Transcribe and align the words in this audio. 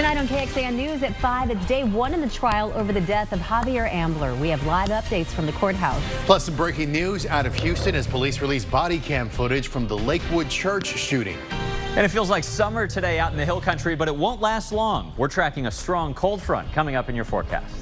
Tonight 0.00 0.16
on 0.16 0.28
KXAN 0.28 0.76
News 0.76 1.02
at 1.02 1.14
5, 1.16 1.50
it's 1.50 1.66
day 1.66 1.84
one 1.84 2.14
in 2.14 2.22
the 2.22 2.28
trial 2.30 2.72
over 2.74 2.90
the 2.90 3.02
death 3.02 3.34
of 3.34 3.38
Javier 3.38 3.86
Ambler. 3.92 4.34
We 4.36 4.48
have 4.48 4.64
live 4.64 4.88
updates 4.88 5.26
from 5.26 5.44
the 5.44 5.52
courthouse. 5.52 6.02
Plus 6.24 6.44
some 6.46 6.56
breaking 6.56 6.90
news 6.90 7.26
out 7.26 7.44
of 7.44 7.54
Houston 7.56 7.94
as 7.94 8.06
police 8.06 8.40
release 8.40 8.64
body 8.64 8.98
cam 8.98 9.28
footage 9.28 9.68
from 9.68 9.86
the 9.86 9.98
Lakewood 9.98 10.48
Church 10.48 10.86
shooting. 10.86 11.36
And 11.96 11.98
it 11.98 12.08
feels 12.08 12.30
like 12.30 12.44
summer 12.44 12.86
today 12.86 13.18
out 13.18 13.32
in 13.32 13.36
the 13.36 13.44
hill 13.44 13.60
country, 13.60 13.94
but 13.94 14.08
it 14.08 14.16
won't 14.16 14.40
last 14.40 14.72
long. 14.72 15.12
We're 15.18 15.28
tracking 15.28 15.66
a 15.66 15.70
strong 15.70 16.14
cold 16.14 16.40
front 16.40 16.72
coming 16.72 16.96
up 16.96 17.10
in 17.10 17.14
your 17.14 17.26
forecast. 17.26 17.79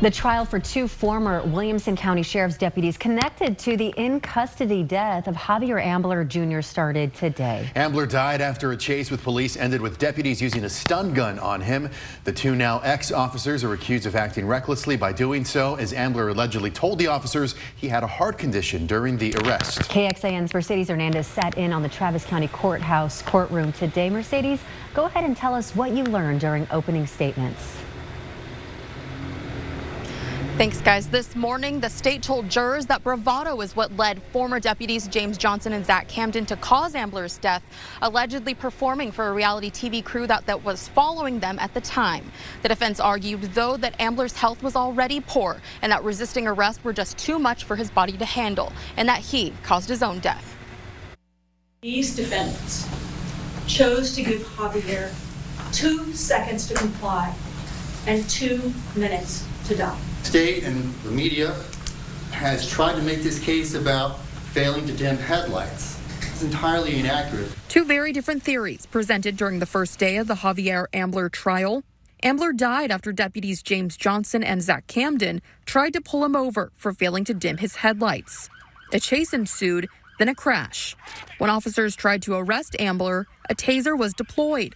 The 0.00 0.12
trial 0.12 0.44
for 0.44 0.60
two 0.60 0.86
former 0.86 1.42
Williamson 1.42 1.96
County 1.96 2.22
Sheriff's 2.22 2.56
deputies 2.56 2.96
connected 2.96 3.58
to 3.58 3.76
the 3.76 3.92
in-custody 3.96 4.84
death 4.84 5.26
of 5.26 5.34
Javier 5.34 5.84
Ambler 5.84 6.22
Jr. 6.22 6.60
started 6.60 7.12
today. 7.14 7.68
Ambler 7.74 8.06
died 8.06 8.40
after 8.40 8.70
a 8.70 8.76
chase 8.76 9.10
with 9.10 9.24
police 9.24 9.56
ended 9.56 9.80
with 9.80 9.98
deputies 9.98 10.40
using 10.40 10.62
a 10.62 10.68
stun 10.68 11.12
gun 11.14 11.40
on 11.40 11.60
him. 11.60 11.90
The 12.22 12.32
two 12.32 12.54
now 12.54 12.78
ex-officers 12.78 13.64
are 13.64 13.72
accused 13.72 14.06
of 14.06 14.14
acting 14.14 14.46
recklessly 14.46 14.96
by 14.96 15.12
doing 15.12 15.44
so, 15.44 15.74
as 15.74 15.92
Ambler 15.92 16.28
allegedly 16.28 16.70
told 16.70 17.00
the 17.00 17.08
officers 17.08 17.56
he 17.74 17.88
had 17.88 18.04
a 18.04 18.06
heart 18.06 18.38
condition 18.38 18.86
during 18.86 19.18
the 19.18 19.34
arrest. 19.38 19.80
KXAN's 19.90 20.54
Mercedes 20.54 20.90
Hernandez 20.90 21.26
sat 21.26 21.58
in 21.58 21.72
on 21.72 21.82
the 21.82 21.88
Travis 21.88 22.24
County 22.24 22.46
Courthouse 22.46 23.20
courtroom 23.22 23.72
today. 23.72 24.10
Mercedes, 24.10 24.60
go 24.94 25.06
ahead 25.06 25.24
and 25.24 25.36
tell 25.36 25.56
us 25.56 25.74
what 25.74 25.90
you 25.90 26.04
learned 26.04 26.38
during 26.38 26.68
opening 26.70 27.04
statements. 27.04 27.78
Thanks, 30.58 30.80
guys. 30.80 31.06
This 31.06 31.36
morning, 31.36 31.78
the 31.78 31.88
state 31.88 32.20
told 32.20 32.48
jurors 32.48 32.86
that 32.86 33.04
bravado 33.04 33.60
is 33.60 33.76
what 33.76 33.96
led 33.96 34.20
former 34.20 34.58
deputies 34.58 35.06
James 35.06 35.38
Johnson 35.38 35.72
and 35.72 35.86
Zach 35.86 36.08
Camden 36.08 36.46
to 36.46 36.56
cause 36.56 36.96
Ambler's 36.96 37.38
death, 37.38 37.62
allegedly 38.02 38.54
performing 38.54 39.12
for 39.12 39.28
a 39.28 39.32
reality 39.32 39.70
TV 39.70 40.04
crew 40.04 40.26
that, 40.26 40.46
that 40.46 40.64
was 40.64 40.88
following 40.88 41.38
them 41.38 41.60
at 41.60 41.72
the 41.74 41.80
time. 41.80 42.32
The 42.62 42.68
defense 42.70 42.98
argued, 42.98 43.42
though, 43.54 43.76
that 43.76 44.00
Ambler's 44.00 44.32
health 44.32 44.60
was 44.60 44.74
already 44.74 45.20
poor 45.20 45.60
and 45.80 45.92
that 45.92 46.02
resisting 46.02 46.48
arrest 46.48 46.82
were 46.82 46.92
just 46.92 47.16
too 47.16 47.38
much 47.38 47.62
for 47.62 47.76
his 47.76 47.88
body 47.92 48.16
to 48.16 48.24
handle, 48.24 48.72
and 48.96 49.08
that 49.08 49.20
he 49.20 49.52
caused 49.62 49.88
his 49.88 50.02
own 50.02 50.18
death. 50.18 50.56
These 51.82 52.16
defendants 52.16 52.84
chose 53.68 54.12
to 54.16 54.24
give 54.24 54.42
Javier 54.42 55.14
two 55.72 56.12
seconds 56.14 56.66
to 56.66 56.74
comply 56.74 57.32
and 58.08 58.28
two 58.28 58.72
minutes 58.96 59.46
to 59.68 59.76
die 59.76 59.98
state 60.28 60.62
and 60.64 60.92
the 61.04 61.10
media 61.10 61.54
has 62.32 62.68
tried 62.68 62.94
to 62.94 63.02
make 63.02 63.22
this 63.22 63.38
case 63.38 63.72
about 63.72 64.20
failing 64.52 64.86
to 64.86 64.92
dim 64.92 65.16
headlights. 65.16 65.98
It's 66.20 66.42
entirely 66.42 66.98
inaccurate. 66.98 67.50
Two 67.68 67.84
very 67.86 68.12
different 68.12 68.42
theories 68.42 68.84
presented 68.84 69.38
during 69.38 69.58
the 69.58 69.66
first 69.66 69.98
day 69.98 70.18
of 70.18 70.26
the 70.26 70.34
Javier 70.34 70.84
Ambler 70.92 71.30
trial. 71.30 71.82
Ambler 72.22 72.52
died 72.52 72.90
after 72.90 73.10
deputies 73.10 73.62
James 73.62 73.96
Johnson 73.96 74.44
and 74.44 74.60
Zach 74.62 74.86
Camden 74.86 75.40
tried 75.64 75.94
to 75.94 76.02
pull 76.02 76.24
him 76.24 76.36
over 76.36 76.70
for 76.74 76.92
failing 76.92 77.24
to 77.24 77.32
dim 77.32 77.56
his 77.56 77.76
headlights. 77.76 78.50
A 78.92 79.00
chase 79.00 79.32
ensued, 79.32 79.88
then 80.18 80.28
a 80.28 80.34
crash. 80.34 80.94
When 81.38 81.48
officers 81.48 81.96
tried 81.96 82.20
to 82.22 82.34
arrest 82.34 82.76
Ambler, 82.78 83.26
a 83.48 83.54
taser 83.54 83.96
was 83.96 84.12
deployed. 84.12 84.74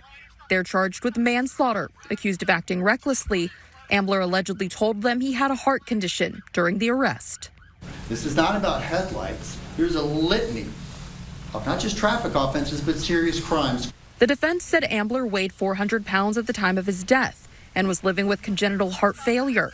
They're 0.48 0.62
charged 0.62 1.04
with 1.04 1.18
manslaughter, 1.18 1.90
accused 2.10 2.42
of 2.42 2.48
acting 2.48 2.82
recklessly, 2.82 3.50
Ambler 3.90 4.20
allegedly 4.20 4.68
told 4.68 5.02
them 5.02 5.20
he 5.20 5.32
had 5.32 5.50
a 5.50 5.54
heart 5.54 5.86
condition 5.86 6.42
during 6.52 6.78
the 6.78 6.90
arrest. 6.90 7.50
This 8.08 8.24
is 8.24 8.36
not 8.36 8.56
about 8.56 8.82
headlights. 8.82 9.58
There's 9.76 9.94
a 9.94 10.02
litany 10.02 10.66
of 11.54 11.66
not 11.66 11.80
just 11.80 11.96
traffic 11.96 12.34
offenses, 12.34 12.80
but 12.80 12.96
serious 12.96 13.40
crimes. 13.40 13.92
The 14.18 14.26
defense 14.26 14.64
said 14.64 14.84
Ambler 14.84 15.26
weighed 15.26 15.52
400 15.52 16.06
pounds 16.06 16.38
at 16.38 16.46
the 16.46 16.52
time 16.52 16.78
of 16.78 16.86
his 16.86 17.04
death 17.04 17.48
and 17.74 17.88
was 17.88 18.04
living 18.04 18.26
with 18.26 18.42
congenital 18.42 18.90
heart 18.90 19.16
failure. 19.16 19.72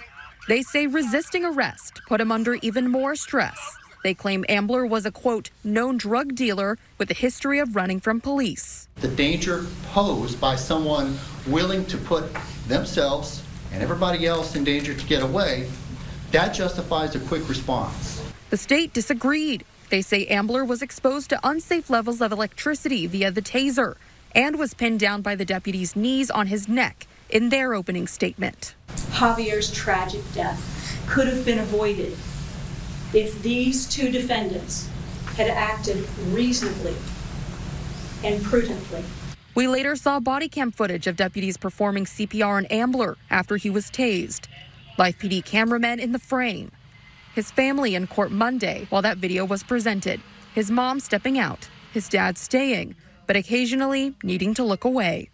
They 0.48 0.62
say 0.62 0.86
resisting 0.86 1.44
arrest 1.44 2.00
put 2.08 2.20
him 2.20 2.32
under 2.32 2.54
even 2.54 2.91
more 2.91 3.14
stress. 3.14 3.76
They 4.04 4.14
claim 4.14 4.44
Ambler 4.48 4.86
was 4.86 5.04
a 5.04 5.10
quote, 5.10 5.50
known 5.64 5.98
drug 5.98 6.34
dealer 6.34 6.78
with 6.97 7.10
a 7.10 7.14
history 7.14 7.58
of 7.58 7.76
running 7.76 8.00
from 8.00 8.20
police. 8.20 8.88
The 8.97 9.08
danger 9.08 9.66
posed 9.91 10.41
by 10.41 10.56
someone 10.56 11.18
willing 11.47 11.84
to 11.86 11.98
put 11.98 12.24
themselves 12.68 13.42
and 13.72 13.82
everybody 13.82 14.26
else 14.26 14.54
in 14.56 14.64
danger 14.64 14.94
to 14.94 15.06
get 15.06 15.22
away, 15.22 15.68
that 16.30 16.54
justifies 16.54 17.14
a 17.14 17.20
quick 17.20 17.48
response. 17.48 18.22
The 18.50 18.56
state 18.56 18.92
disagreed. 18.92 19.64
They 19.90 20.02
say 20.02 20.26
Ambler 20.26 20.64
was 20.64 20.82
exposed 20.82 21.30
to 21.30 21.40
unsafe 21.42 21.88
levels 21.88 22.20
of 22.20 22.32
electricity 22.32 23.06
via 23.06 23.30
the 23.30 23.42
taser 23.42 23.96
and 24.34 24.58
was 24.58 24.74
pinned 24.74 25.00
down 25.00 25.22
by 25.22 25.34
the 25.34 25.44
deputy's 25.44 25.96
knees 25.96 26.30
on 26.30 26.48
his 26.48 26.68
neck 26.68 27.06
in 27.30 27.48
their 27.48 27.74
opening 27.74 28.06
statement. 28.06 28.74
Javier's 29.12 29.72
tragic 29.72 30.22
death 30.32 31.04
could 31.06 31.26
have 31.26 31.44
been 31.44 31.58
avoided 31.58 32.16
if 33.14 33.40
these 33.42 33.88
two 33.88 34.10
defendants 34.10 34.88
had 35.36 35.48
acted 35.48 36.06
reasonably 36.28 36.94
and 38.24 38.42
prudently. 38.42 39.02
We 39.58 39.66
later 39.66 39.96
saw 39.96 40.20
body 40.20 40.48
cam 40.48 40.70
footage 40.70 41.08
of 41.08 41.16
deputies 41.16 41.56
performing 41.56 42.04
CPR 42.04 42.58
on 42.58 42.66
Ambler 42.66 43.16
after 43.28 43.56
he 43.56 43.70
was 43.70 43.91
tased. 43.91 44.46
Live 44.96 45.19
PD 45.19 45.44
cameramen 45.44 45.98
in 45.98 46.12
the 46.12 46.20
frame. 46.20 46.70
His 47.34 47.50
family 47.50 47.97
in 47.97 48.06
court 48.06 48.30
Monday 48.30 48.86
while 48.88 49.02
that 49.02 49.18
video 49.18 49.44
was 49.44 49.64
presented. 49.64 50.20
His 50.54 50.70
mom 50.70 51.00
stepping 51.00 51.41
out, 51.41 51.68
his 51.92 52.08
dad 52.08 52.38
staying, 52.38 52.94
but 53.26 53.34
occasionally 53.34 54.14
needing 54.22 54.54
to 54.54 54.62
look 54.62 54.84
away. 54.84 55.28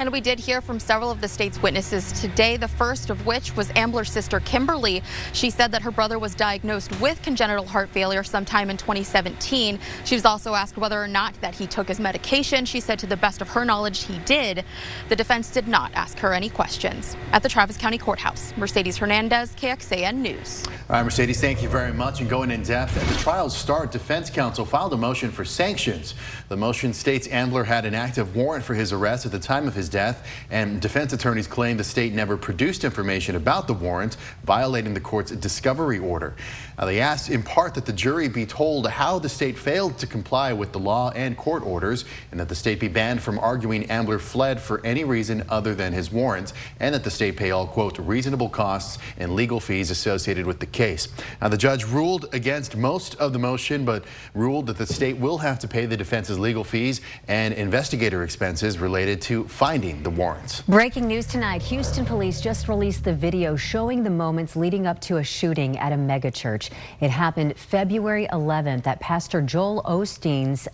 And 0.00 0.12
we 0.12 0.20
did 0.20 0.38
hear 0.38 0.60
from 0.60 0.78
several 0.78 1.10
of 1.10 1.20
the 1.20 1.26
state's 1.26 1.60
witnesses 1.60 2.12
today, 2.20 2.56
the 2.56 2.68
first 2.68 3.10
of 3.10 3.26
which 3.26 3.56
was 3.56 3.72
Ambler's 3.74 4.12
sister 4.12 4.38
Kimberly. 4.40 5.02
She 5.32 5.50
said 5.50 5.72
that 5.72 5.82
her 5.82 5.90
brother 5.90 6.20
was 6.20 6.36
diagnosed 6.36 6.98
with 7.00 7.20
congenital 7.22 7.66
heart 7.66 7.88
failure 7.88 8.22
sometime 8.22 8.70
in 8.70 8.76
2017. 8.76 9.80
She 10.04 10.14
was 10.14 10.24
also 10.24 10.54
asked 10.54 10.76
whether 10.76 11.02
or 11.02 11.08
not 11.08 11.34
that 11.40 11.56
he 11.56 11.66
took 11.66 11.88
his 11.88 11.98
medication. 11.98 12.64
She 12.64 12.78
said 12.78 13.00
to 13.00 13.06
the 13.08 13.16
best 13.16 13.42
of 13.42 13.48
her 13.48 13.64
knowledge 13.64 14.04
he 14.04 14.18
did. 14.20 14.64
The 15.08 15.16
defense 15.16 15.50
did 15.50 15.66
not 15.66 15.92
ask 15.94 16.16
her 16.18 16.32
any 16.32 16.48
questions. 16.48 17.16
At 17.32 17.42
the 17.42 17.48
Travis 17.48 17.76
County 17.76 17.98
Courthouse, 17.98 18.56
Mercedes 18.56 18.96
Hernandez, 18.98 19.54
KXAN 19.56 20.14
News. 20.16 20.64
All 20.88 20.96
right, 20.96 21.02
Mercedes, 21.02 21.40
thank 21.40 21.60
you 21.60 21.68
very 21.68 21.92
much. 21.92 22.20
And 22.20 22.30
going 22.30 22.52
in 22.52 22.62
depth, 22.62 22.96
at 22.96 23.06
the 23.08 23.14
trial's 23.16 23.56
start, 23.56 23.90
defense 23.90 24.30
counsel 24.30 24.64
filed 24.64 24.92
a 24.92 24.96
motion 24.96 25.32
for 25.32 25.44
sanctions. 25.44 26.14
The 26.48 26.56
motion 26.56 26.92
states 26.92 27.26
Ambler 27.28 27.64
had 27.64 27.84
an 27.84 27.94
active 27.94 28.36
warrant 28.36 28.64
for 28.64 28.74
his 28.74 28.92
arrest 28.92 29.26
at 29.26 29.32
the 29.32 29.38
time 29.38 29.66
of 29.66 29.74
his 29.74 29.87
death, 29.88 30.26
and 30.50 30.80
defense 30.80 31.12
attorneys 31.12 31.46
claim 31.46 31.76
the 31.76 31.84
state 31.84 32.12
never 32.12 32.36
produced 32.36 32.84
information 32.84 33.36
about 33.36 33.66
the 33.66 33.74
warrant, 33.74 34.16
violating 34.44 34.94
the 34.94 35.00
court's 35.00 35.30
discovery 35.30 35.98
order. 35.98 36.34
Now, 36.78 36.84
they 36.86 37.00
asked 37.00 37.28
in 37.28 37.42
part 37.42 37.74
that 37.74 37.86
the 37.86 37.92
jury 37.92 38.28
be 38.28 38.46
told 38.46 38.86
how 38.86 39.18
the 39.18 39.28
state 39.28 39.58
failed 39.58 39.98
to 39.98 40.06
comply 40.06 40.52
with 40.52 40.70
the 40.70 40.78
law 40.78 41.10
and 41.10 41.36
court 41.36 41.64
orders, 41.64 42.04
and 42.30 42.38
that 42.38 42.48
the 42.48 42.54
state 42.54 42.78
be 42.78 42.86
banned 42.86 43.20
from 43.20 43.36
arguing 43.40 43.90
Ambler 43.90 44.20
fled 44.20 44.60
for 44.60 44.80
any 44.86 45.02
reason 45.02 45.42
other 45.48 45.74
than 45.74 45.92
his 45.92 46.12
warrants, 46.12 46.54
and 46.78 46.94
that 46.94 47.02
the 47.02 47.10
state 47.10 47.36
pay 47.36 47.50
all, 47.50 47.66
quote, 47.66 47.98
reasonable 47.98 48.48
costs 48.48 48.98
and 49.16 49.34
legal 49.34 49.58
fees 49.58 49.90
associated 49.90 50.46
with 50.46 50.60
the 50.60 50.66
case. 50.66 51.08
Now, 51.40 51.48
the 51.48 51.56
judge 51.56 51.84
ruled 51.84 52.32
against 52.32 52.76
most 52.76 53.16
of 53.16 53.32
the 53.32 53.40
motion, 53.40 53.84
but 53.84 54.04
ruled 54.34 54.68
that 54.68 54.78
the 54.78 54.86
state 54.86 55.16
will 55.16 55.38
have 55.38 55.58
to 55.60 55.68
pay 55.68 55.84
the 55.86 55.96
defense's 55.96 56.38
legal 56.38 56.62
fees 56.62 57.00
and 57.26 57.54
investigator 57.54 58.22
expenses 58.22 58.78
related 58.78 59.20
to 59.22 59.48
finding 59.48 60.04
the 60.04 60.10
warrants. 60.10 60.60
Breaking 60.62 61.08
news 61.08 61.26
tonight. 61.26 61.60
Houston 61.62 62.06
police 62.06 62.40
just 62.40 62.68
released 62.68 63.02
the 63.02 63.14
video 63.14 63.56
showing 63.56 64.04
the 64.04 64.10
moments 64.10 64.54
leading 64.54 64.86
up 64.86 65.00
to 65.00 65.16
a 65.16 65.24
shooting 65.24 65.76
at 65.78 65.92
a 65.92 65.96
megachurch. 65.96 66.67
It 67.00 67.10
happened 67.10 67.56
February 67.56 68.26
11th 68.32 68.86
at 68.86 69.00
Pastor 69.00 69.40
Joel 69.40 69.82
Osteen's 69.84 70.68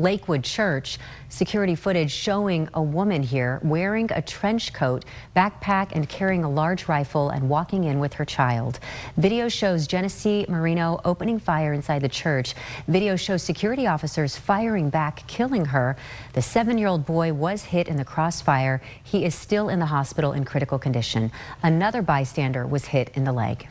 Lakewood 0.00 0.44
Church. 0.44 0.98
Security 1.28 1.74
footage 1.74 2.10
showing 2.10 2.68
a 2.74 2.82
woman 2.82 3.22
here 3.22 3.60
wearing 3.62 4.10
a 4.12 4.22
trench 4.22 4.72
coat, 4.72 5.04
backpack, 5.36 5.92
and 5.92 6.08
carrying 6.08 6.44
a 6.44 6.50
large 6.50 6.88
rifle 6.88 7.30
and 7.30 7.48
walking 7.48 7.84
in 7.84 8.00
with 8.00 8.14
her 8.14 8.24
child. 8.24 8.80
Video 9.16 9.48
shows 9.48 9.86
Genesse 9.86 10.48
Moreno 10.48 11.00
opening 11.04 11.38
fire 11.38 11.72
inside 11.72 12.02
the 12.02 12.08
church. 12.08 12.54
Video 12.88 13.16
shows 13.16 13.42
security 13.42 13.86
officers 13.86 14.36
firing 14.36 14.90
back, 14.90 15.26
killing 15.26 15.66
her. 15.66 15.96
The 16.32 16.42
seven-year-old 16.42 17.06
boy 17.06 17.32
was 17.32 17.64
hit 17.64 17.88
in 17.88 17.96
the 17.96 18.04
crossfire. 18.04 18.80
He 19.02 19.24
is 19.24 19.34
still 19.34 19.68
in 19.68 19.78
the 19.78 19.86
hospital 19.86 20.32
in 20.32 20.44
critical 20.44 20.78
condition. 20.78 21.30
Another 21.62 22.02
bystander 22.02 22.66
was 22.66 22.86
hit 22.86 23.10
in 23.14 23.24
the 23.24 23.32
leg. 23.32 23.68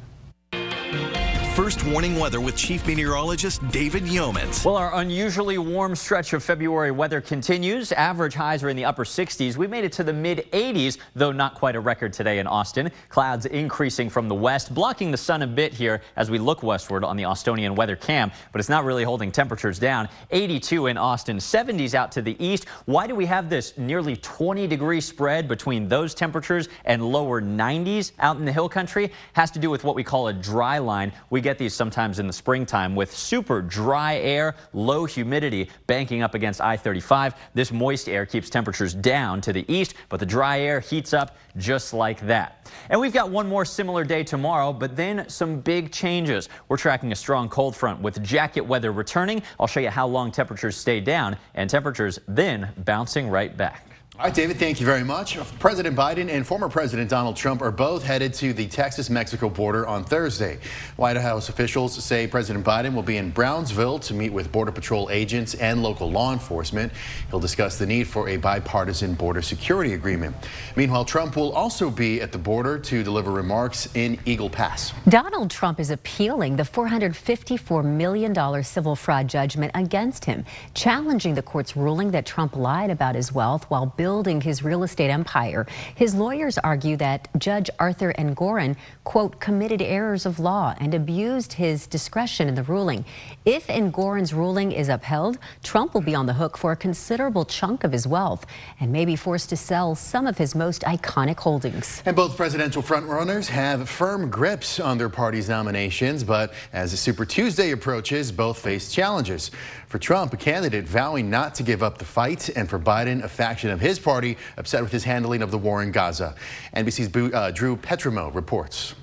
First 1.60 1.86
warning 1.88 2.18
weather 2.18 2.40
with 2.40 2.56
Chief 2.56 2.88
Meteorologist 2.88 3.68
David 3.70 4.04
Yeomans. 4.04 4.64
Well, 4.64 4.78
our 4.78 4.96
unusually 5.02 5.58
warm 5.58 5.94
stretch 5.94 6.32
of 6.32 6.42
February 6.42 6.92
weather 6.92 7.20
continues. 7.20 7.92
Average 7.92 8.34
highs 8.34 8.64
are 8.64 8.70
in 8.70 8.78
the 8.78 8.86
upper 8.86 9.04
60s. 9.04 9.58
We 9.58 9.68
made 9.68 9.84
it 9.84 9.92
to 9.92 10.06
the 10.06 10.14
mid 10.14 10.50
80s, 10.54 11.00
though 11.16 11.34
not 11.34 11.56
quite 11.56 11.76
a 11.76 11.80
record 11.82 12.14
today 12.14 12.40
in 12.40 12.48
Austin. 12.48 12.90
Clouds 13.10 13.46
increasing 13.46 14.10
from 14.10 14.30
the 14.30 14.36
west, 14.36 14.74
blocking 14.74 15.12
the 15.12 15.18
sun 15.18 15.42
a 15.42 15.48
bit 15.48 15.74
here 15.74 16.02
as 16.16 16.32
we 16.32 16.40
look 16.40 16.64
westward 16.64 17.04
on 17.04 17.18
the 17.18 17.26
Austonian 17.26 17.76
weather 17.76 17.98
cam, 17.98 18.32
but 18.54 18.60
it's 18.60 18.70
not 18.70 18.86
really 18.86 19.04
holding 19.04 19.30
temperatures 19.30 19.80
down. 19.80 20.08
82 20.32 20.88
in 20.88 20.98
Austin, 20.98 21.40
70s 21.40 21.94
out 21.94 22.10
to 22.14 22.22
the 22.22 22.42
east. 22.42 22.70
Why 22.86 23.06
do 23.06 23.16
we 23.16 23.26
have 23.26 23.50
this 23.50 23.78
nearly 23.78 24.16
20 24.16 24.66
degree 24.66 25.02
spread 25.02 25.50
between 25.50 25.90
those 25.90 26.14
temperatures 26.14 26.70
and 26.86 27.04
lower 27.04 27.42
90s 27.42 28.14
out 28.20 28.38
in 28.38 28.46
the 28.46 28.54
hill 28.54 28.70
country? 28.70 29.12
Has 29.34 29.52
to 29.52 29.60
do 29.60 29.70
with 29.70 29.84
what 29.84 29.96
we 29.96 30.06
call 30.06 30.30
a 30.30 30.34
dry 30.34 30.78
line. 30.78 31.12
We 31.30 31.49
get 31.50 31.58
these 31.58 31.74
sometimes 31.74 32.20
in 32.20 32.28
the 32.28 32.34
springtime 32.34 32.96
with 32.96 33.12
super 33.12 33.60
dry 33.60 34.18
air, 34.18 34.56
low 34.72 35.06
humidity 35.06 35.68
banking 35.88 36.22
up 36.22 36.36
against 36.36 36.62
I-35. 36.62 37.34
This 37.56 37.72
moist 37.72 38.08
air 38.08 38.28
keeps 38.28 38.52
temperatures 38.52 38.94
down 38.94 39.42
to 39.42 39.52
the 39.52 39.66
east, 39.68 39.96
but 40.10 40.20
the 40.20 40.28
dry 40.28 40.60
air 40.60 40.80
heats 40.80 41.12
up 41.12 41.38
just 41.58 41.92
like 41.92 42.20
that. 42.28 42.70
And 42.92 43.02
we've 43.02 43.14
got 43.14 43.32
one 43.32 43.50
more 43.50 43.66
similar 43.66 44.04
day 44.04 44.24
tomorrow, 44.24 44.72
but 44.72 44.96
then 44.96 45.28
some 45.28 45.60
big 45.60 45.92
changes. 45.92 46.50
We're 46.68 46.78
tracking 46.78 47.14
a 47.14 47.16
strong 47.16 47.50
cold 47.50 47.76
front 47.76 48.00
with 48.00 48.22
jacket 48.22 48.62
weather 48.62 48.92
returning. 48.92 49.42
I'll 49.60 49.66
show 49.66 49.80
you 49.80 49.90
how 49.90 50.06
long 50.06 50.32
temperatures 50.32 50.78
stay 50.78 51.00
down 51.00 51.36
and 51.56 51.68
temperatures 51.68 52.20
then 52.28 52.70
bouncing 52.78 53.28
right 53.28 53.58
back. 53.58 53.89
All 54.20 54.26
right, 54.26 54.34
David, 54.34 54.60
thank 54.60 54.82
you 54.82 54.86
very 54.86 55.06
much. 55.06 55.38
President 55.60 55.96
Biden 55.96 56.30
and 56.30 56.46
former 56.46 56.68
President 56.68 57.10
Donald 57.10 57.38
Trump 57.38 57.62
are 57.62 57.72
both 57.72 58.04
headed 58.04 58.34
to 58.34 58.52
the 58.52 58.68
Texas-Mexico 58.68 59.50
border 59.50 59.88
on 59.88 60.04
Thursday. 60.04 60.60
White 60.98 61.16
House 61.16 61.48
officials 61.48 62.04
say 62.04 62.28
President 62.28 62.66
Biden 62.66 62.94
will 62.94 63.02
be 63.02 63.16
in 63.16 63.32
Brownsville 63.32 63.98
to 64.00 64.14
meet 64.14 64.34
with 64.34 64.52
Border 64.52 64.74
Patrol 64.74 65.10
agents 65.10 65.54
and 65.54 65.82
local 65.82 66.12
law 66.12 66.34
enforcement. 66.34 66.92
He'll 67.30 67.40
discuss 67.40 67.78
the 67.78 67.86
need 67.86 68.10
for 68.10 68.28
a 68.28 68.36
bipartisan 68.36 69.14
border 69.14 69.42
security 69.42 69.94
agreement. 69.94 70.36
Meanwhile, 70.76 71.06
Trump 71.06 71.38
will 71.38 71.54
also 71.54 71.90
be 71.90 72.22
at 72.22 72.34
the 72.34 72.38
border 72.38 72.78
to 72.78 73.04
deliver 73.04 73.32
remarks 73.32 73.88
in 73.96 74.20
Eagle 74.26 74.50
Pass. 74.50 74.92
Donald 75.08 75.50
Trump 75.50 75.80
is 75.80 75.92
appealing 75.92 76.58
the 76.58 76.64
$454 76.64 77.86
million 77.86 78.64
civil 78.66 78.98
fraud 78.98 79.30
judgment 79.30 79.72
against 79.76 80.26
him, 80.26 80.44
challenging 80.74 81.36
the 81.36 81.42
court's 81.42 81.78
ruling 81.78 82.12
that 82.12 82.26
Trump 82.26 82.58
lied 82.58 82.90
about 82.90 83.16
his 83.16 83.32
wealth 83.32 83.64
while 83.70 83.86
building 83.86 84.09
building 84.10 84.42
his 84.42 84.64
real 84.64 84.82
estate 84.82 85.12
empire. 85.12 85.68
His 85.94 86.16
lawyers 86.16 86.58
argue 86.58 86.98
that 86.98 87.28
Judge 87.38 87.70
Arthur 87.78 88.12
Engoron, 88.14 88.76
quote, 89.04 89.40
committed 89.40 89.84
errors 89.84 90.26
of 90.26 90.40
law 90.40 90.74
and 90.80 90.96
abused 90.96 91.54
his 91.54 91.86
discretion 91.86 92.48
in 92.48 92.56
the 92.56 92.64
ruling. 92.64 93.06
If 93.46 93.68
Engoron's 93.68 94.34
ruling 94.34 94.72
is 94.72 94.90
upheld, 94.90 95.38
Trump 95.62 95.94
will 95.94 96.02
be 96.02 96.16
on 96.16 96.26
the 96.26 96.34
hook 96.34 96.58
for 96.58 96.72
a 96.72 96.76
considerable 96.76 97.46
chunk 97.46 97.84
of 97.84 97.92
his 97.92 98.08
wealth 98.08 98.48
and 98.80 98.92
may 98.92 99.06
be 99.06 99.16
forced 99.16 99.50
to 99.50 99.56
sell 99.56 99.94
some 99.94 100.26
of 100.26 100.40
his 100.40 100.56
most 100.56 100.82
iconic 100.82 101.38
holdings. 101.38 102.02
And 102.04 102.16
both 102.16 102.36
presidential 102.36 102.82
frontrunners 102.82 103.48
have 103.50 103.88
firm 103.88 104.32
grips 104.32 104.80
on 104.80 104.98
their 104.98 105.10
party's 105.10 105.48
nominations, 105.48 106.24
but 106.24 106.52
as 106.74 107.00
Super 107.00 107.26
Tuesday 107.26 107.70
approaches, 107.70 108.32
both 108.32 108.58
face 108.58 108.92
challenges. 108.92 109.52
For 109.88 110.00
Trump, 110.00 110.34
a 110.34 110.38
candidate 110.38 110.88
vowing 110.88 111.30
not 111.30 111.54
to 111.56 111.64
give 111.64 111.84
up 111.84 112.00
the 112.00 112.06
fight, 112.06 112.50
and 112.56 112.68
for 112.68 112.80
Biden, 112.80 113.24
a 113.24 113.30
faction 113.30 113.70
of 113.70 113.80
his 113.80 113.99
party 114.00 114.38
upset 114.58 114.82
with 114.82 114.92
his 114.92 115.04
handling 115.04 115.42
of 115.42 115.52
the 115.52 115.58
war 115.58 115.84
in 115.84 115.92
Gaza. 115.92 116.36
NBC's 116.76 117.34
uh, 117.34 117.52
Drew 117.52 117.76
Petrimoulx 117.76 118.34
reports. 118.34 118.96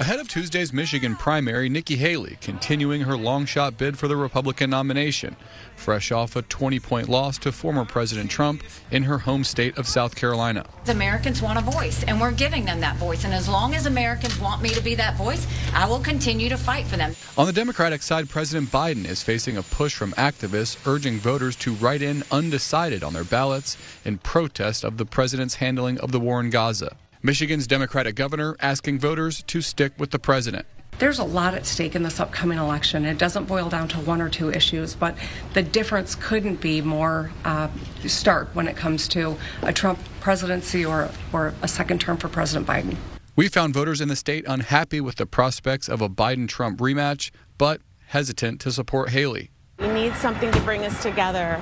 Ahead 0.00 0.18
of 0.18 0.26
Tuesday's 0.26 0.72
Michigan 0.72 1.14
primary, 1.14 1.68
Nikki 1.68 1.94
Haley 1.94 2.36
continuing 2.40 3.02
her 3.02 3.16
long 3.16 3.46
shot 3.46 3.78
bid 3.78 3.96
for 3.96 4.08
the 4.08 4.16
Republican 4.16 4.70
nomination, 4.70 5.36
fresh 5.76 6.10
off 6.10 6.34
a 6.34 6.42
20 6.42 6.80
point 6.80 7.08
loss 7.08 7.38
to 7.38 7.52
former 7.52 7.84
President 7.84 8.28
Trump 8.28 8.64
in 8.90 9.04
her 9.04 9.18
home 9.18 9.44
state 9.44 9.78
of 9.78 9.86
South 9.86 10.16
Carolina. 10.16 10.66
Americans 10.88 11.40
want 11.40 11.60
a 11.60 11.62
voice, 11.62 12.02
and 12.02 12.20
we're 12.20 12.32
giving 12.32 12.64
them 12.64 12.80
that 12.80 12.96
voice. 12.96 13.24
And 13.24 13.32
as 13.32 13.48
long 13.48 13.76
as 13.76 13.86
Americans 13.86 14.36
want 14.40 14.60
me 14.60 14.70
to 14.70 14.80
be 14.80 14.96
that 14.96 15.14
voice, 15.14 15.46
I 15.72 15.86
will 15.86 16.00
continue 16.00 16.48
to 16.48 16.56
fight 16.56 16.86
for 16.86 16.96
them. 16.96 17.14
On 17.38 17.46
the 17.46 17.52
Democratic 17.52 18.02
side, 18.02 18.28
President 18.28 18.72
Biden 18.72 19.04
is 19.04 19.22
facing 19.22 19.56
a 19.58 19.62
push 19.62 19.94
from 19.94 20.10
activists 20.14 20.76
urging 20.88 21.18
voters 21.18 21.54
to 21.56 21.72
write 21.74 22.02
in 22.02 22.24
undecided 22.32 23.04
on 23.04 23.12
their 23.12 23.22
ballots 23.22 23.76
in 24.04 24.18
protest 24.18 24.82
of 24.82 24.96
the 24.96 25.06
president's 25.06 25.54
handling 25.54 26.00
of 26.00 26.10
the 26.10 26.18
war 26.18 26.40
in 26.40 26.50
Gaza. 26.50 26.96
Michigan's 27.24 27.66
Democratic 27.66 28.16
governor 28.16 28.54
asking 28.60 28.98
voters 28.98 29.42
to 29.44 29.62
stick 29.62 29.94
with 29.96 30.10
the 30.10 30.18
president. 30.18 30.66
There's 30.98 31.18
a 31.18 31.24
lot 31.24 31.54
at 31.54 31.64
stake 31.64 31.94
in 31.94 32.02
this 32.02 32.20
upcoming 32.20 32.58
election. 32.58 33.06
It 33.06 33.16
doesn't 33.16 33.46
boil 33.46 33.70
down 33.70 33.88
to 33.88 33.98
one 34.00 34.20
or 34.20 34.28
two 34.28 34.52
issues, 34.52 34.94
but 34.94 35.16
the 35.54 35.62
difference 35.62 36.14
couldn't 36.14 36.60
be 36.60 36.82
more 36.82 37.30
uh, 37.46 37.68
stark 38.06 38.50
when 38.54 38.68
it 38.68 38.76
comes 38.76 39.08
to 39.08 39.38
a 39.62 39.72
Trump 39.72 39.98
presidency 40.20 40.84
or, 40.84 41.08
or 41.32 41.54
a 41.62 41.66
second 41.66 41.98
term 41.98 42.18
for 42.18 42.28
President 42.28 42.66
Biden. 42.66 42.94
We 43.36 43.48
found 43.48 43.72
voters 43.72 44.02
in 44.02 44.08
the 44.08 44.16
state 44.16 44.44
unhappy 44.46 45.00
with 45.00 45.16
the 45.16 45.24
prospects 45.24 45.88
of 45.88 46.02
a 46.02 46.10
Biden 46.10 46.46
Trump 46.46 46.78
rematch, 46.78 47.30
but 47.56 47.80
hesitant 48.08 48.60
to 48.60 48.70
support 48.70 49.08
Haley. 49.08 49.50
We 49.78 49.88
need 49.88 50.14
something 50.16 50.52
to 50.52 50.60
bring 50.60 50.84
us 50.84 51.02
together. 51.02 51.56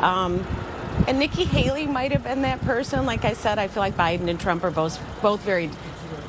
Um, 0.00 0.42
and 1.06 1.18
Nikki 1.18 1.44
Haley 1.44 1.86
might 1.86 2.12
have 2.12 2.22
been 2.22 2.42
that 2.42 2.60
person. 2.62 3.06
Like 3.06 3.24
I 3.24 3.32
said, 3.32 3.58
I 3.58 3.68
feel 3.68 3.82
like 3.82 3.96
Biden 3.96 4.28
and 4.28 4.38
Trump 4.38 4.64
are 4.64 4.70
both 4.70 5.00
both 5.20 5.40
very 5.40 5.70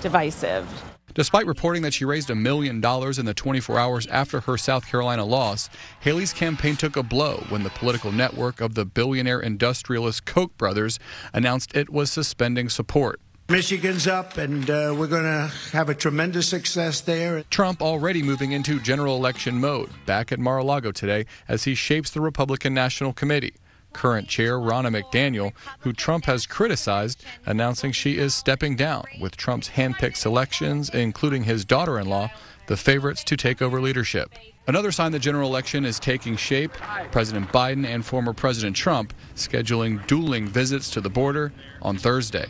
divisive. 0.01 0.67
Despite 1.13 1.45
reporting 1.45 1.83
that 1.83 1.93
she 1.93 2.05
raised 2.05 2.31
a 2.31 2.35
million 2.35 2.81
dollars 2.81 3.19
in 3.19 3.27
the 3.27 3.35
24 3.35 3.77
hours 3.77 4.07
after 4.07 4.39
her 4.41 4.57
South 4.57 4.87
Carolina 4.87 5.23
loss, 5.23 5.69
Haley's 5.99 6.33
campaign 6.33 6.75
took 6.75 6.97
a 6.97 7.03
blow 7.03 7.43
when 7.49 7.61
the 7.61 7.69
political 7.69 8.11
network 8.11 8.61
of 8.61 8.73
the 8.73 8.83
billionaire 8.83 9.39
industrialist 9.39 10.25
Koch 10.25 10.57
brothers 10.57 10.97
announced 11.31 11.75
it 11.75 11.91
was 11.91 12.11
suspending 12.11 12.67
support. 12.67 13.21
Michigan's 13.49 14.07
up, 14.07 14.37
and 14.37 14.67
uh, 14.69 14.95
we're 14.97 15.05
going 15.05 15.23
to 15.23 15.51
have 15.73 15.89
a 15.89 15.93
tremendous 15.93 16.47
success 16.47 17.01
there. 17.01 17.43
Trump 17.51 17.81
already 17.81 18.23
moving 18.23 18.53
into 18.53 18.79
general 18.79 19.15
election 19.15 19.59
mode, 19.59 19.91
back 20.07 20.31
at 20.31 20.39
Mar 20.39 20.59
a 20.59 20.63
Lago 20.63 20.91
today 20.91 21.25
as 21.47 21.65
he 21.65 21.75
shapes 21.75 22.09
the 22.09 22.21
Republican 22.21 22.73
National 22.73 23.13
Committee 23.13 23.53
current 23.93 24.27
chair, 24.27 24.57
Ronna 24.57 25.01
McDaniel, 25.01 25.53
who 25.79 25.93
Trump 25.93 26.25
has 26.25 26.45
criticized, 26.45 27.23
announcing 27.45 27.91
she 27.91 28.17
is 28.17 28.33
stepping 28.33 28.75
down, 28.75 29.05
with 29.21 29.37
Trump's 29.37 29.69
handpicked 29.69 30.17
selections, 30.17 30.89
including 30.89 31.43
his 31.43 31.63
daughter 31.63 31.99
in 31.99 32.07
law, 32.07 32.29
the 32.67 32.77
favorites 32.77 33.23
to 33.25 33.37
take 33.37 33.61
over 33.61 33.79
leadership. 33.81 34.33
Another 34.67 34.91
sign 34.91 35.11
the 35.11 35.19
general 35.19 35.49
election 35.49 35.85
is 35.85 35.99
taking 35.99 36.37
shape 36.37 36.71
President 37.11 37.49
Biden 37.49 37.85
and 37.85 38.05
former 38.05 38.33
President 38.33 38.75
Trump 38.75 39.13
scheduling 39.35 40.05
dueling 40.07 40.47
visits 40.47 40.89
to 40.91 41.01
the 41.01 41.09
border 41.09 41.51
on 41.81 41.97
Thursday. 41.97 42.47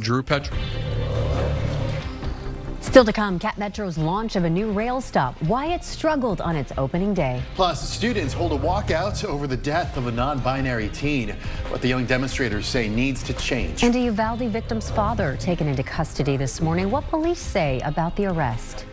Drew 0.00 0.22
Petra. 0.22 0.56
Still 2.88 3.04
to 3.04 3.12
come, 3.12 3.38
Cap 3.38 3.58
Metro's 3.58 3.98
launch 3.98 4.34
of 4.34 4.44
a 4.44 4.50
new 4.50 4.72
rail 4.72 5.02
stop, 5.02 5.34
why 5.42 5.66
it 5.66 5.84
struggled 5.84 6.40
on 6.40 6.56
its 6.56 6.72
opening 6.78 7.12
day. 7.12 7.42
Plus, 7.54 7.86
students 7.86 8.32
hold 8.32 8.52
a 8.52 8.56
walkout 8.56 9.22
over 9.26 9.46
the 9.46 9.58
death 9.58 9.98
of 9.98 10.06
a 10.06 10.10
non-binary 10.10 10.88
teen, 10.88 11.36
what 11.68 11.82
the 11.82 11.88
young 11.88 12.06
demonstrators 12.06 12.66
say 12.66 12.88
needs 12.88 13.22
to 13.24 13.34
change. 13.34 13.84
And 13.84 13.94
a 13.94 14.00
Uvalde 14.00 14.48
victim's 14.48 14.90
father 14.90 15.36
taken 15.38 15.68
into 15.68 15.82
custody 15.82 16.38
this 16.38 16.62
morning, 16.62 16.90
what 16.90 17.06
police 17.08 17.38
say 17.38 17.78
about 17.84 18.16
the 18.16 18.24
arrest. 18.24 18.86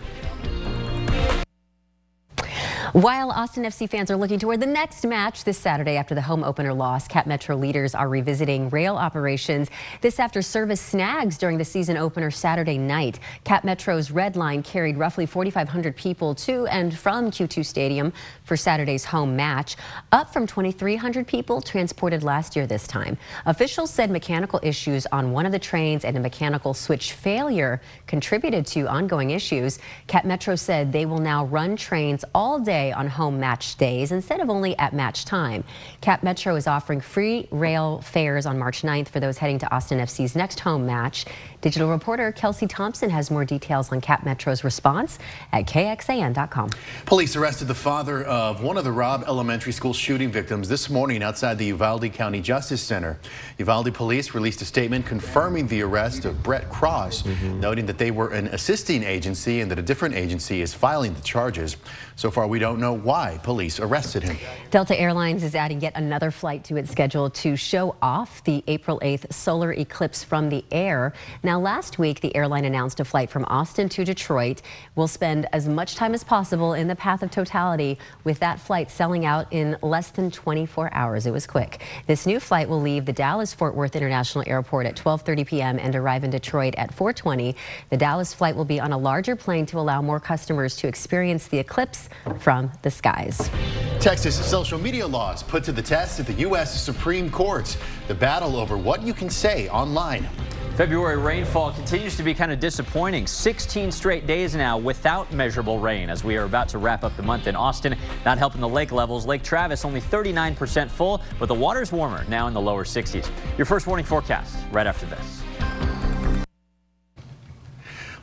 While 2.95 3.29
Austin 3.29 3.63
FC 3.63 3.89
fans 3.89 4.09
are 4.09 4.15
looking 4.15 4.39
toward 4.39 4.61
the 4.61 4.65
next 4.65 5.05
match 5.05 5.43
this 5.43 5.57
Saturday 5.57 5.97
after 5.97 6.15
the 6.15 6.21
home 6.21 6.45
opener 6.45 6.73
loss, 6.73 7.09
Cap 7.09 7.27
Metro 7.27 7.53
leaders 7.53 7.93
are 7.93 8.07
revisiting 8.07 8.69
rail 8.69 8.95
operations. 8.95 9.69
This 9.99 10.17
after 10.17 10.41
service 10.41 10.79
snags 10.79 11.37
during 11.37 11.57
the 11.57 11.65
season 11.65 11.97
opener 11.97 12.31
Saturday 12.31 12.77
night. 12.77 13.19
Cap 13.43 13.65
Metro's 13.65 14.11
Red 14.11 14.37
Line 14.37 14.63
carried 14.63 14.95
roughly 14.95 15.25
4,500 15.25 15.93
people 15.97 16.33
to 16.35 16.67
and 16.67 16.97
from 16.97 17.31
Q2 17.31 17.65
Stadium 17.65 18.13
for 18.45 18.55
Saturday's 18.55 19.03
home 19.03 19.35
match, 19.35 19.75
up 20.13 20.31
from 20.31 20.47
2,300 20.47 21.27
people 21.27 21.61
transported 21.61 22.23
last 22.23 22.55
year 22.55 22.65
this 22.65 22.87
time. 22.87 23.17
Officials 23.45 23.91
said 23.91 24.09
mechanical 24.09 24.61
issues 24.63 25.05
on 25.07 25.33
one 25.33 25.45
of 25.45 25.51
the 25.51 25.59
trains 25.59 26.05
and 26.05 26.15
a 26.15 26.21
mechanical 26.21 26.73
switch 26.73 27.11
failure 27.11 27.81
contributed 28.07 28.65
to 28.67 28.87
ongoing 28.87 29.31
issues. 29.31 29.79
Cap 30.07 30.23
Metro 30.23 30.55
said 30.55 30.93
they 30.93 31.05
will 31.05 31.19
now 31.19 31.43
run 31.43 31.75
trains 31.75 32.23
all 32.33 32.57
day 32.57 32.84
away 32.85 32.93
on 32.93 33.07
home 33.07 33.39
match 33.39 33.77
days 33.77 34.11
instead 34.11 34.39
of 34.39 34.49
only 34.49 34.77
at 34.77 34.93
match 34.93 35.25
time. 35.25 35.63
Cap 36.01 36.23
Metro 36.23 36.55
is 36.55 36.67
offering 36.67 37.01
free 37.01 37.47
rail 37.51 38.01
fares 38.01 38.45
on 38.45 38.57
March 38.57 38.81
9th 38.81 39.07
for 39.07 39.19
those 39.19 39.37
heading 39.37 39.59
to 39.59 39.73
Austin 39.73 39.99
FC's 39.99 40.35
next 40.35 40.59
home 40.59 40.85
match. 40.85 41.25
Digital 41.61 41.89
reporter 41.89 42.31
Kelsey 42.31 42.67
Thompson 42.67 43.09
has 43.09 43.31
more 43.31 43.45
details 43.45 43.91
on 43.91 44.01
Cap 44.01 44.23
Metro's 44.23 44.63
response 44.63 45.19
at 45.51 45.65
KXAN.com. 45.65 46.69
Police 47.05 47.35
arrested 47.35 47.67
the 47.67 47.75
father 47.75 48.23
of 48.25 48.61
one 48.61 48.77
of 48.77 48.83
the 48.83 48.91
Robb 48.91 49.23
Elementary 49.27 49.71
School 49.71 49.93
shooting 49.93 50.31
victims 50.31 50.69
this 50.69 50.89
morning 50.89 51.23
outside 51.23 51.57
the 51.57 51.65
Uvalde 51.65 52.11
County 52.13 52.41
Justice 52.41 52.81
Center. 52.81 53.19
Uvalde 53.57 53.93
police 53.93 54.33
released 54.33 54.61
a 54.61 54.65
statement 54.65 55.05
confirming 55.05 55.67
the 55.67 55.81
arrest 55.81 56.25
of 56.25 56.41
Brett 56.43 56.69
Cross, 56.69 57.23
mm 57.23 57.35
-hmm. 57.35 57.59
noting 57.59 57.85
that 57.85 57.97
they 57.97 58.11
were 58.11 58.29
an 58.37 58.47
assisting 58.47 59.03
agency 59.03 59.61
and 59.61 59.71
that 59.71 59.79
a 59.79 59.83
different 59.83 60.15
agency 60.15 60.61
is 60.61 60.73
filing 60.73 61.13
the 61.13 61.21
charges. 61.21 61.77
So 62.15 62.31
far, 62.31 62.47
we 62.47 62.59
don't 62.59 62.79
know 62.79 62.93
why 62.93 63.39
police 63.43 63.79
arrested 63.79 64.23
him. 64.23 64.37
Delta 64.71 64.97
Airlines 64.97 65.43
is 65.43 65.55
adding 65.55 65.81
yet 65.81 65.93
another 65.95 66.31
flight 66.31 66.63
to 66.65 66.77
its 66.77 66.91
schedule 66.91 67.29
to 67.29 67.55
show 67.55 67.95
off 68.01 68.43
the 68.43 68.63
April 68.67 68.99
8th 69.03 69.33
solar 69.33 69.73
eclipse 69.73 70.23
from 70.23 70.49
the 70.49 70.63
air. 70.71 71.13
Now, 71.45 71.59
last 71.59 71.99
week, 71.99 72.21
the 72.21 72.35
airline 72.35 72.65
announced 72.65 72.99
a 72.99 73.05
flight 73.05 73.29
from 73.29 73.45
Austin 73.45 73.87
to 73.89 74.03
Detroit 74.03 74.63
will 74.95 75.07
spend 75.07 75.47
as 75.53 75.67
much 75.67 75.93
time 75.93 76.15
as 76.15 76.23
possible 76.23 76.73
in 76.73 76.87
the 76.87 76.95
path 76.95 77.21
of 77.21 77.29
totality, 77.29 77.99
with 78.23 78.39
that 78.39 78.59
flight 78.59 78.89
selling 78.89 79.27
out 79.27 79.45
in 79.53 79.77
less 79.83 80.09
than 80.09 80.31
24 80.31 80.91
hours. 80.91 81.27
It 81.27 81.31
was 81.31 81.45
quick. 81.45 81.83
This 82.07 82.25
new 82.25 82.39
flight 82.39 82.67
will 82.67 82.81
leave 82.81 83.05
the 83.05 83.13
Dallas-Fort 83.13 83.75
Worth 83.75 83.95
International 83.95 84.43
Airport 84.47 84.87
at 84.87 84.95
12:30 84.95 85.45
p.m. 85.45 85.77
and 85.77 85.95
arrive 85.95 86.23
in 86.23 86.31
Detroit 86.31 86.73
at 86.79 86.91
4:20. 86.95 87.53
The 87.91 87.97
Dallas 87.97 88.33
flight 88.33 88.55
will 88.55 88.65
be 88.65 88.79
on 88.79 88.91
a 88.91 88.97
larger 88.97 89.35
plane 89.35 89.67
to 89.67 89.77
allow 89.77 90.01
more 90.01 90.19
customers 90.19 90.75
to 90.77 90.87
experience 90.87 91.45
the 91.45 91.59
eclipse 91.59 92.09
from 92.39 92.71
the 92.81 92.89
skies. 92.89 93.51
Texas 93.99 94.43
social 94.43 94.79
media 94.79 95.05
laws 95.05 95.43
put 95.43 95.63
to 95.65 95.71
the 95.71 95.83
test 95.83 96.19
at 96.19 96.25
the 96.25 96.41
U.S. 96.47 96.81
Supreme 96.81 97.29
Court. 97.29 97.77
The 98.07 98.15
battle 98.15 98.55
over 98.55 98.77
what 98.77 99.03
you 99.03 99.13
can 99.13 99.29
say 99.29 99.69
online. 99.69 100.27
February 100.75 101.15
rainfall 101.15 101.71
continues 101.71 102.17
to 102.17 102.23
be 102.23 102.33
kind 102.33 102.51
of 102.51 102.59
disappointing. 102.59 103.25
16 103.25 103.93
straight 103.93 104.27
days 104.27 104.57
now 104.57 104.77
without 104.77 105.31
measurable 105.31 105.79
rain 105.79 106.09
as 106.09 106.25
we 106.25 106.35
are 106.35 106.43
about 106.43 106.67
to 106.67 106.79
wrap 106.79 107.05
up 107.05 107.15
the 107.15 107.23
month 107.23 107.47
in 107.47 107.55
Austin. 107.55 107.95
Not 108.25 108.37
helping 108.37 108.59
the 108.59 108.67
lake 108.67 108.91
levels. 108.91 109.25
Lake 109.25 109.41
Travis 109.41 109.85
only 109.85 110.01
39% 110.01 110.89
full, 110.89 111.21
but 111.39 111.45
the 111.45 111.53
water's 111.53 111.93
warmer 111.93 112.25
now 112.27 112.47
in 112.47 112.53
the 112.53 112.59
lower 112.59 112.83
60s. 112.83 113.31
Your 113.57 113.63
first 113.63 113.87
warning 113.87 114.05
forecast 114.05 114.57
right 114.73 114.85
after 114.85 115.05
this. 115.05 115.44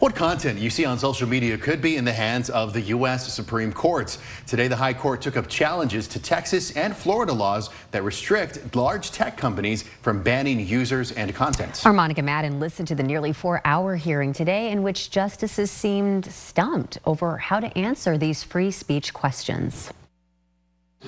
What 0.03 0.17
content 0.17 0.59
you 0.59 0.69
see 0.69 0.85
on 0.85 0.99
social 0.99 1.29
media 1.29 1.57
could 1.57 1.81
be 1.81 1.97
in 1.97 2.05
the 2.05 2.13
hands 2.13 2.51
of 2.51 2.73
the 2.73 2.81
U.S. 2.81 3.33
Supreme 3.33 3.73
Court. 3.73 4.19
Today, 4.49 4.67
the 4.67 4.75
High 4.75 4.95
Court 4.95 5.23
took 5.23 5.37
up 5.37 5.47
challenges 5.47 6.09
to 6.09 6.21
Texas 6.21 6.77
and 6.77 6.97
Florida 6.97 7.33
laws 7.33 7.71
that 7.93 8.03
restrict 8.03 8.75
large 8.75 9.13
tech 9.13 9.37
companies 9.37 9.85
from 9.85 10.21
banning 10.21 10.59
users 10.59 11.13
and 11.13 11.33
content. 11.33 11.87
Our 11.87 11.93
Monica 11.93 12.21
Madden 12.21 12.59
listened 12.59 12.89
to 12.89 12.97
the 12.97 13.05
nearly 13.05 13.33
four-hour 13.33 13.95
hearing 13.95 14.33
today 14.33 14.73
in 14.73 14.83
which 14.83 15.13
justices 15.13 15.71
seemed 15.71 16.27
stumped 16.27 16.99
over 17.05 17.37
how 17.37 17.61
to 17.61 17.79
answer 17.79 18.19
these 18.19 18.43
free 18.43 18.73
speech 18.73 19.15
questions. 19.15 19.93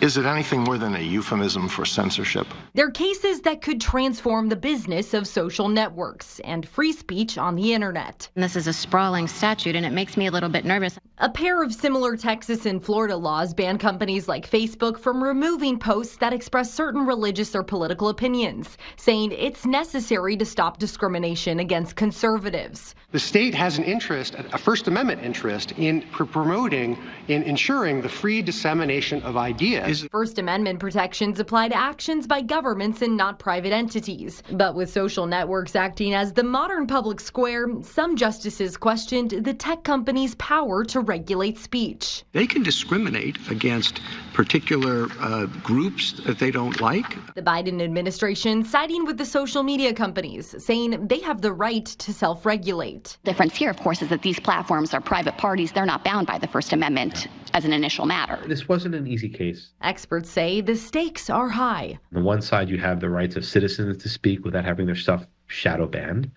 Is 0.00 0.16
it 0.16 0.26
anything 0.26 0.62
more 0.62 0.76
than 0.76 0.96
a 0.96 1.00
euphemism 1.00 1.68
for 1.68 1.84
censorship? 1.84 2.48
They're 2.74 2.90
cases 2.90 3.42
that 3.42 3.62
could 3.62 3.80
transform 3.80 4.48
the 4.48 4.56
business 4.56 5.14
of 5.14 5.28
social 5.28 5.68
networks 5.68 6.40
and 6.40 6.66
free 6.68 6.92
speech 6.92 7.38
on 7.38 7.54
the 7.54 7.72
internet. 7.72 8.28
This 8.34 8.56
is 8.56 8.66
a 8.66 8.72
sprawling 8.72 9.28
statute, 9.28 9.76
and 9.76 9.86
it 9.86 9.92
makes 9.92 10.16
me 10.16 10.26
a 10.26 10.32
little 10.32 10.48
bit 10.48 10.64
nervous. 10.64 10.98
A 11.18 11.30
pair 11.30 11.62
of 11.62 11.72
similar 11.72 12.16
Texas 12.16 12.66
and 12.66 12.84
Florida 12.84 13.16
laws 13.16 13.54
ban 13.54 13.78
companies 13.78 14.26
like 14.26 14.50
Facebook 14.50 14.98
from 14.98 15.22
removing 15.22 15.78
posts 15.78 16.16
that 16.16 16.32
express 16.32 16.74
certain 16.74 17.06
religious 17.06 17.54
or 17.54 17.62
political 17.62 18.08
opinions, 18.08 18.76
saying 18.96 19.30
it's 19.30 19.64
necessary 19.64 20.36
to 20.36 20.44
stop 20.44 20.78
discrimination 20.78 21.60
against 21.60 21.94
conservatives. 21.94 22.96
The 23.12 23.20
state 23.20 23.54
has 23.54 23.78
an 23.78 23.84
interest, 23.84 24.34
a 24.34 24.58
First 24.58 24.88
Amendment 24.88 25.22
interest, 25.22 25.70
in 25.78 26.02
promoting, 26.02 26.98
in 27.28 27.44
ensuring 27.44 28.02
the 28.02 28.08
free 28.08 28.42
dissemination 28.42 29.22
of 29.22 29.36
ideas. 29.36 29.83
First 30.10 30.38
Amendment 30.38 30.80
protections 30.80 31.40
apply 31.40 31.68
to 31.68 31.76
actions 31.76 32.26
by 32.26 32.42
governments 32.42 33.02
and 33.02 33.16
not 33.16 33.38
private 33.38 33.72
entities. 33.72 34.42
But 34.50 34.74
with 34.74 34.90
social 34.90 35.26
networks 35.26 35.76
acting 35.76 36.14
as 36.14 36.32
the 36.32 36.42
modern 36.42 36.86
public 36.86 37.20
square, 37.20 37.66
some 37.82 38.16
justices 38.16 38.76
questioned 38.76 39.30
the 39.30 39.54
tech 39.54 39.84
companies' 39.84 40.34
power 40.36 40.84
to 40.86 41.00
regulate 41.00 41.58
speech. 41.58 42.24
They 42.32 42.46
can 42.46 42.62
discriminate 42.62 43.38
against 43.50 44.00
particular 44.32 45.08
uh, 45.20 45.46
groups 45.62 46.12
that 46.24 46.38
they 46.38 46.50
don't 46.50 46.80
like. 46.80 47.16
The 47.34 47.42
Biden 47.42 47.82
administration 47.82 48.64
siding 48.64 49.04
with 49.04 49.18
the 49.18 49.26
social 49.26 49.62
media 49.62 49.92
companies, 49.92 50.54
saying 50.64 51.06
they 51.06 51.20
have 51.20 51.40
the 51.40 51.52
right 51.52 51.84
to 51.86 52.12
self 52.12 52.46
regulate. 52.46 53.16
The 53.24 53.30
difference 53.32 53.56
here, 53.56 53.70
of 53.70 53.76
course, 53.76 54.02
is 54.02 54.08
that 54.08 54.22
these 54.22 54.40
platforms 54.40 54.94
are 54.94 55.00
private 55.00 55.38
parties. 55.38 55.72
They're 55.72 55.86
not 55.86 56.04
bound 56.04 56.26
by 56.26 56.38
the 56.38 56.46
First 56.48 56.72
Amendment 56.72 57.28
as 57.54 57.64
an 57.64 57.72
initial 57.72 58.04
matter. 58.04 58.40
This 58.46 58.68
wasn't 58.68 58.96
an 58.96 59.06
easy 59.06 59.28
case. 59.28 59.70
Experts 59.80 60.28
say 60.28 60.60
the 60.60 60.76
stakes 60.76 61.30
are 61.30 61.48
high. 61.48 61.98
On 62.12 62.20
the 62.20 62.26
one 62.26 62.42
side, 62.42 62.68
you 62.68 62.78
have 62.78 63.00
the 63.00 63.08
rights 63.08 63.36
of 63.36 63.44
citizens 63.44 63.96
to 64.02 64.08
speak 64.08 64.44
without 64.44 64.64
having 64.64 64.86
their 64.86 64.96
stuff 64.96 65.26
shadow 65.46 65.86
banned. 65.86 66.30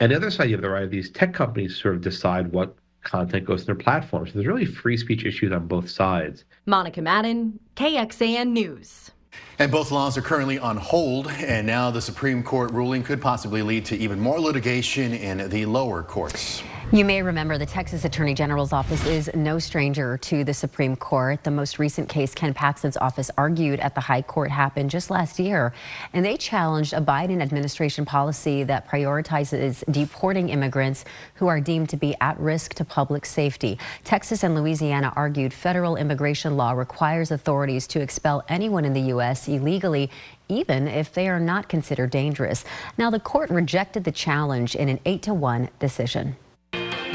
And 0.00 0.10
the 0.10 0.16
other 0.16 0.30
side, 0.30 0.48
you 0.48 0.56
have 0.56 0.62
the 0.62 0.70
right 0.70 0.84
of 0.84 0.90
these 0.90 1.10
tech 1.10 1.34
companies 1.34 1.74
to 1.74 1.80
sort 1.80 1.94
of 1.94 2.00
decide 2.00 2.52
what 2.52 2.74
content 3.02 3.44
goes 3.44 3.60
to 3.60 3.66
their 3.66 3.74
platforms. 3.74 4.30
So 4.30 4.34
there's 4.34 4.46
really 4.46 4.64
free 4.64 4.96
speech 4.96 5.24
issues 5.24 5.52
on 5.52 5.68
both 5.68 5.90
sides. 5.90 6.44
Monica 6.64 7.02
Madden, 7.02 7.60
KXAN 7.76 8.48
News. 8.48 9.10
And 9.58 9.70
both 9.70 9.90
laws 9.90 10.16
are 10.16 10.22
currently 10.22 10.58
on 10.58 10.78
hold, 10.78 11.28
and 11.28 11.66
now 11.66 11.90
the 11.90 12.00
Supreme 12.00 12.42
Court 12.42 12.72
ruling 12.72 13.02
could 13.02 13.20
possibly 13.20 13.62
lead 13.62 13.84
to 13.86 13.96
even 13.96 14.18
more 14.18 14.40
litigation 14.40 15.12
in 15.12 15.50
the 15.50 15.66
lower 15.66 16.02
courts. 16.02 16.62
You 16.92 17.04
may 17.04 17.20
remember 17.20 17.58
the 17.58 17.66
Texas 17.66 18.04
Attorney 18.04 18.32
General's 18.32 18.72
office 18.72 19.04
is 19.06 19.28
no 19.34 19.58
stranger 19.58 20.16
to 20.18 20.44
the 20.44 20.54
Supreme 20.54 20.94
Court. 20.94 21.42
The 21.42 21.50
most 21.50 21.80
recent 21.80 22.08
case 22.08 22.32
Ken 22.32 22.54
Paxton's 22.54 22.96
office 22.96 23.28
argued 23.36 23.80
at 23.80 23.96
the 23.96 24.00
High 24.00 24.22
Court 24.22 24.52
happened 24.52 24.90
just 24.90 25.10
last 25.10 25.40
year, 25.40 25.74
and 26.12 26.24
they 26.24 26.36
challenged 26.36 26.92
a 26.92 27.00
Biden 27.00 27.42
administration 27.42 28.04
policy 28.04 28.62
that 28.62 28.88
prioritizes 28.88 29.82
deporting 29.92 30.48
immigrants 30.48 31.04
who 31.34 31.48
are 31.48 31.60
deemed 31.60 31.88
to 31.88 31.96
be 31.96 32.14
at 32.20 32.38
risk 32.38 32.74
to 32.74 32.84
public 32.84 33.26
safety. 33.26 33.80
Texas 34.04 34.44
and 34.44 34.54
Louisiana 34.54 35.12
argued 35.16 35.52
federal 35.52 35.96
immigration 35.96 36.56
law 36.56 36.70
requires 36.70 37.32
authorities 37.32 37.88
to 37.88 38.00
expel 38.00 38.44
anyone 38.48 38.84
in 38.84 38.92
the 38.92 39.08
U.S. 39.12 39.48
illegally 39.48 40.08
even 40.48 40.86
if 40.86 41.12
they 41.12 41.28
are 41.28 41.40
not 41.40 41.68
considered 41.68 42.10
dangerous. 42.10 42.64
Now, 42.96 43.10
the 43.10 43.18
court 43.18 43.50
rejected 43.50 44.04
the 44.04 44.12
challenge 44.12 44.76
in 44.76 44.88
an 44.88 45.00
8 45.04 45.22
to 45.22 45.34
1 45.34 45.68
decision. 45.80 46.36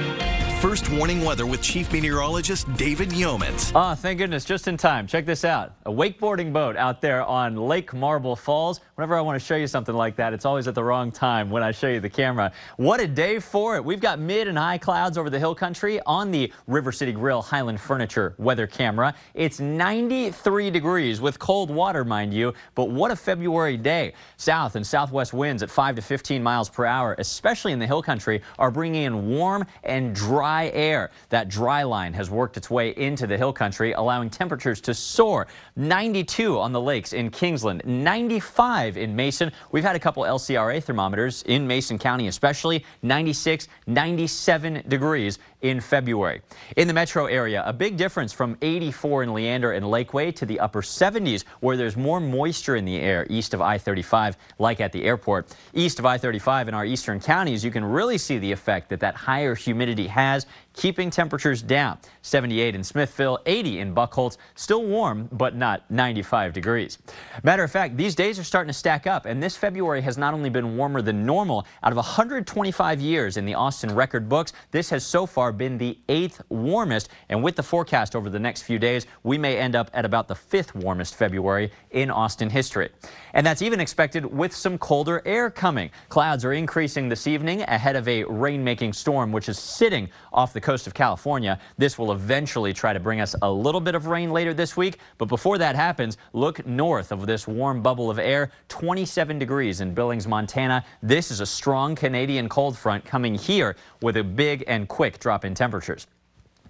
Thank 0.02 0.22
you. 0.22 0.31
First 0.62 0.92
warning 0.92 1.26
weather 1.26 1.48
with 1.48 1.60
Chief 1.64 1.92
Meteorologist 1.92 2.72
David 2.76 3.10
Yeomans. 3.10 3.72
Ah, 3.74 3.94
oh, 3.94 3.96
thank 3.96 4.20
goodness, 4.20 4.46
just 4.46 4.68
in 4.68 4.78
time. 4.78 5.08
Check 5.08 5.26
this 5.26 5.44
out. 5.44 5.74
A 5.88 5.92
wakeboarding 5.92 6.54
boat 6.54 6.78
out 6.78 7.02
there 7.02 7.26
on 7.26 7.56
Lake 7.56 7.96
Marble 7.96 8.36
Falls. 8.36 8.80
Whenever 8.94 9.16
I 9.16 9.22
want 9.22 9.42
to 9.42 9.44
show 9.44 9.56
you 9.56 9.66
something 9.66 9.96
like 9.96 10.16
that, 10.18 10.34
it's 10.34 10.46
always 10.46 10.68
at 10.68 10.76
the 10.76 10.84
wrong 10.84 11.12
time 11.12 11.50
when 11.50 11.64
I 11.64 11.72
show 11.72 11.88
you 11.88 12.00
the 12.00 12.12
camera. 12.12 12.52
What 12.78 13.00
a 13.00 13.08
day 13.08 13.40
for 13.40 13.76
it. 13.76 13.84
We've 13.84 14.00
got 14.00 14.20
mid 14.20 14.48
and 14.48 14.56
high 14.56 14.78
clouds 14.78 15.18
over 15.18 15.32
the 15.32 15.40
hill 15.40 15.56
country 15.56 16.00
on 16.06 16.30
the 16.30 16.54
River 16.68 16.92
City 16.92 17.12
Grill 17.12 17.42
Highland 17.42 17.82
Furniture 17.82 18.36
weather 18.38 18.68
camera. 18.68 19.16
It's 19.34 19.60
93 19.60 20.70
degrees 20.70 21.20
with 21.20 21.40
cold 21.40 21.72
water, 21.72 22.06
mind 22.06 22.36
you, 22.36 22.54
but 22.76 22.92
what 22.92 23.10
a 23.10 23.16
February 23.16 23.78
day. 23.78 24.14
South 24.38 24.76
and 24.76 24.86
southwest 24.86 25.34
winds 25.34 25.64
at 25.64 25.72
5 25.72 25.96
to 25.96 26.04
15 26.04 26.44
miles 26.44 26.70
per 26.70 26.86
hour, 26.86 27.16
especially 27.18 27.72
in 27.72 27.80
the 27.80 27.88
hill 27.88 28.04
country, 28.04 28.44
are 28.60 28.70
bringing 28.70 29.02
in 29.06 29.28
warm 29.28 29.66
and 29.84 30.14
dry 30.14 30.51
dry 30.52 30.70
air. 30.74 31.12
That 31.30 31.48
dry 31.48 31.84
line 31.84 32.14
has 32.14 32.30
worked 32.30 32.58
its 32.58 32.70
way 32.70 32.90
into 32.98 33.26
the 33.26 33.38
hill 33.38 33.54
country, 33.54 33.94
allowing 33.94 34.30
temperatures 34.30 34.82
to 34.82 34.94
soar. 34.94 35.48
92 35.78 36.60
on 36.60 36.74
the 36.74 36.82
lakes 36.82 37.14
in 37.14 37.30
Kingsland, 37.30 37.84
95 37.86 38.98
in 38.98 39.16
Mason. 39.16 39.54
We've 39.72 39.84
had 39.84 39.96
a 39.96 40.00
couple 40.00 40.24
LCRA 40.24 40.84
thermometers 40.84 41.44
in 41.44 41.66
Mason 41.66 41.98
County, 41.98 42.28
especially 42.28 42.84
96, 43.02 43.70
97 43.88 44.84
degrees 44.90 45.40
in 45.62 45.80
February. 45.80 46.42
In 46.76 46.88
the 46.88 46.94
metro 46.94 47.28
area, 47.28 47.64
a 47.66 47.72
big 47.72 47.96
difference 47.96 48.34
from 48.34 48.58
84 48.62 49.24
in 49.24 49.34
Leander 49.34 49.72
and 49.72 49.86
Lakeway 49.86 50.36
to 50.36 50.46
the 50.46 50.60
upper 50.60 50.82
70s, 50.82 51.46
where 51.62 51.78
there's 51.78 51.96
more 51.96 52.20
moisture 52.20 52.76
in 52.76 52.84
the 52.84 52.98
air 52.98 53.26
east 53.30 53.54
of 53.54 53.62
I-35, 53.62 54.36
like 54.60 54.82
at 54.82 54.92
the 54.92 55.04
airport. 55.04 55.56
East 55.74 56.00
of 56.00 56.06
I-35 56.06 56.68
in 56.68 56.74
our 56.74 56.86
eastern 56.86 57.20
counties, 57.20 57.64
you 57.64 57.72
can 57.72 57.86
really 57.86 58.18
see 58.18 58.38
the 58.38 58.52
effect 58.52 58.90
that 58.90 59.00
that 59.00 59.16
higher 59.16 59.56
humidity 59.56 60.08
has 60.08 60.41
keeping 60.74 61.10
temperatures 61.10 61.62
down. 61.62 61.98
78 62.22 62.76
in 62.76 62.84
Smithville, 62.84 63.40
80 63.46 63.80
in 63.80 63.96
Buchholz. 63.96 64.38
Still 64.56 64.84
warm, 64.84 65.28
but 65.32 65.56
not 65.56 65.90
95 65.90 66.54
degrees. 66.54 66.98
Matter 67.44 67.64
of 67.64 67.72
fact, 67.72 67.98
these 67.98 68.16
days 68.16 68.40
are 68.40 68.44
starting 68.44 68.70
to 68.70 68.78
stack 68.78 69.08
up, 69.08 69.26
and 69.26 69.42
this 69.42 69.58
February 69.58 70.02
has 70.02 70.18
not 70.18 70.34
only 70.34 70.50
been 70.50 70.78
warmer 70.78 71.02
than 71.02 71.26
normal, 71.26 71.66
out 71.84 71.92
of 71.92 71.98
125 71.98 73.02
years 73.02 73.38
in 73.38 73.46
the 73.46 73.54
Austin 73.54 73.94
record 73.94 74.30
books, 74.30 74.54
this 74.72 74.90
has 74.90 75.06
so 75.06 75.26
far 75.26 75.52
been 75.52 75.78
the 75.78 75.98
eighth 76.10 76.42
warmest. 76.50 77.10
And 77.30 77.44
with 77.44 77.56
the 77.56 77.64
forecast 77.64 78.16
over 78.16 78.30
the 78.30 78.40
next 78.40 78.64
few 78.64 78.80
days, 78.80 79.08
we 79.24 79.38
may 79.38 79.58
end 79.58 79.76
up 79.76 79.90
at 79.94 80.06
about 80.06 80.28
the 80.28 80.36
fifth 80.36 80.74
warmest 80.76 81.16
February 81.16 81.72
in 81.92 82.10
Austin 82.10 82.50
history. 82.50 82.90
And 83.34 83.46
that's 83.46 83.62
even 83.62 83.80
expected 83.80 84.26
with 84.26 84.56
some 84.56 84.78
colder 84.78 85.22
air 85.26 85.50
coming. 85.50 85.90
Clouds 86.10 86.46
are 86.46 86.54
increasing 86.54 87.10
this 87.10 87.28
evening 87.28 87.62
ahead 87.64 87.96
of 87.96 88.08
a 88.08 88.24
rain-making 88.26 88.94
storm, 88.94 89.32
which 89.32 89.50
is 89.50 89.60
sitting 89.60 90.10
off 90.32 90.54
the 90.54 90.62
coast 90.62 90.88
of 90.88 90.94
California. 90.94 91.60
This 91.78 91.98
will 91.98 92.12
eventually 92.12 92.74
try 92.74 92.94
to 92.94 93.00
bring 93.00 93.22
us 93.22 93.36
a 93.42 93.52
little 93.52 93.82
bit 93.82 93.96
of 93.96 94.08
rain 94.08 94.32
later 94.32 94.54
this 94.54 94.78
week. 94.78 95.00
But 95.18 95.26
before 95.26 95.58
that 95.58 95.76
happens, 95.76 96.18
look 96.34 96.66
north 96.66 97.12
of 97.12 97.26
this 97.26 97.48
warm 97.48 97.82
bubble 97.82 98.10
of 98.10 98.20
air, 98.20 98.52
27 98.70 99.40
degrees 99.40 99.82
in 99.82 99.94
Billings, 99.94 100.28
Montana. 100.28 100.84
This 101.02 101.32
is 101.32 101.40
a 101.40 101.46
strong 101.46 101.96
Canadian 101.96 102.50
cold 102.50 102.78
front 102.78 103.06
coming 103.06 103.36
here 103.36 103.76
with 104.02 104.18
a 104.18 104.24
big 104.24 104.64
and 104.68 104.88
quick 104.88 105.20
drop 105.20 105.46
in 105.46 105.54
temperatures. 105.54 106.08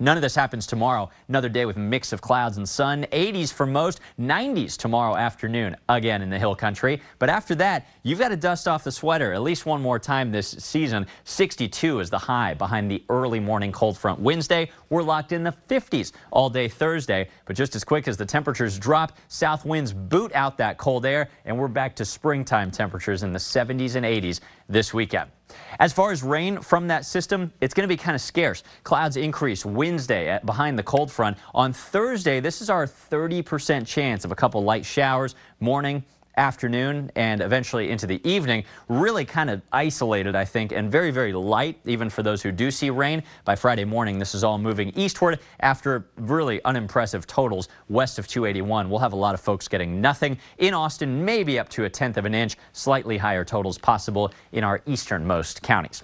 None 0.01 0.17
of 0.17 0.23
this 0.23 0.33
happens 0.33 0.65
tomorrow. 0.65 1.11
Another 1.29 1.47
day 1.47 1.67
with 1.67 1.77
a 1.77 1.79
mix 1.79 2.11
of 2.11 2.21
clouds 2.21 2.57
and 2.57 2.67
sun. 2.67 3.05
80s 3.11 3.53
for 3.53 3.67
most, 3.67 3.99
90s 4.19 4.75
tomorrow 4.75 5.15
afternoon, 5.15 5.75
again 5.89 6.23
in 6.23 6.29
the 6.31 6.39
hill 6.39 6.55
country. 6.55 6.99
But 7.19 7.29
after 7.29 7.53
that, 7.55 7.85
you've 8.01 8.17
got 8.17 8.29
to 8.29 8.35
dust 8.35 8.67
off 8.67 8.83
the 8.83 8.91
sweater 8.91 9.31
at 9.31 9.43
least 9.43 9.67
one 9.67 9.79
more 9.79 9.99
time 9.99 10.31
this 10.31 10.49
season. 10.49 11.05
62 11.25 11.99
is 11.99 12.09
the 12.09 12.17
high 12.17 12.55
behind 12.55 12.89
the 12.89 13.03
early 13.09 13.39
morning 13.39 13.71
cold 13.71 13.95
front 13.95 14.19
Wednesday. 14.19 14.71
We're 14.91 15.03
locked 15.03 15.31
in 15.31 15.43
the 15.43 15.55
50s 15.69 16.11
all 16.31 16.49
day 16.49 16.67
Thursday. 16.67 17.29
But 17.45 17.55
just 17.55 17.75
as 17.77 17.83
quick 17.85 18.09
as 18.09 18.17
the 18.17 18.25
temperatures 18.25 18.77
drop, 18.77 19.17
south 19.29 19.65
winds 19.65 19.93
boot 19.93 20.33
out 20.35 20.57
that 20.57 20.77
cold 20.77 21.05
air, 21.05 21.29
and 21.45 21.57
we're 21.57 21.69
back 21.69 21.95
to 21.95 22.05
springtime 22.05 22.71
temperatures 22.71 23.23
in 23.23 23.31
the 23.31 23.39
70s 23.39 23.95
and 23.95 24.05
80s 24.05 24.41
this 24.67 24.93
weekend. 24.93 25.31
As 25.79 25.93
far 25.93 26.11
as 26.11 26.23
rain 26.23 26.59
from 26.59 26.87
that 26.89 27.05
system, 27.05 27.53
it's 27.61 27.73
going 27.73 27.87
to 27.87 27.93
be 27.93 27.97
kind 27.97 28.15
of 28.15 28.21
scarce. 28.21 28.63
Clouds 28.83 29.15
increase 29.15 29.65
Wednesday 29.65 30.37
behind 30.43 30.77
the 30.77 30.83
cold 30.83 31.09
front. 31.09 31.37
On 31.55 31.71
Thursday, 31.71 32.41
this 32.41 32.61
is 32.61 32.69
our 32.69 32.85
30% 32.85 33.87
chance 33.87 34.25
of 34.25 34.33
a 34.33 34.35
couple 34.35 34.61
light 34.61 34.85
showers 34.85 35.35
morning 35.61 36.03
afternoon 36.37 37.11
and 37.15 37.41
eventually 37.41 37.89
into 37.89 38.07
the 38.07 38.21
evening. 38.27 38.63
Really 38.87 39.25
kind 39.25 39.49
of 39.49 39.61
isolated, 39.71 40.35
I 40.35 40.45
think, 40.45 40.71
and 40.71 40.91
very, 40.91 41.11
very 41.11 41.33
light, 41.33 41.79
even 41.85 42.09
for 42.09 42.23
those 42.23 42.41
who 42.41 42.51
do 42.51 42.71
see 42.71 42.89
rain. 42.89 43.23
By 43.45 43.55
Friday 43.55 43.85
morning, 43.85 44.19
this 44.19 44.33
is 44.35 44.43
all 44.43 44.57
moving 44.57 44.91
eastward 44.95 45.39
after 45.59 46.05
really 46.17 46.63
unimpressive 46.63 47.27
totals 47.27 47.69
west 47.89 48.19
of 48.19 48.27
281. 48.27 48.89
We'll 48.89 48.99
have 48.99 49.13
a 49.13 49.17
lot 49.17 49.33
of 49.33 49.41
folks 49.41 49.67
getting 49.67 50.01
nothing. 50.01 50.37
In 50.57 50.73
Austin, 50.73 51.23
maybe 51.23 51.59
up 51.59 51.69
to 51.69 51.85
a 51.85 51.89
tenth 51.89 52.17
of 52.17 52.25
an 52.25 52.33
inch, 52.33 52.57
slightly 52.73 53.17
higher 53.17 53.43
totals 53.43 53.77
possible 53.77 54.31
in 54.51 54.63
our 54.63 54.81
easternmost 54.85 55.61
counties. 55.61 56.03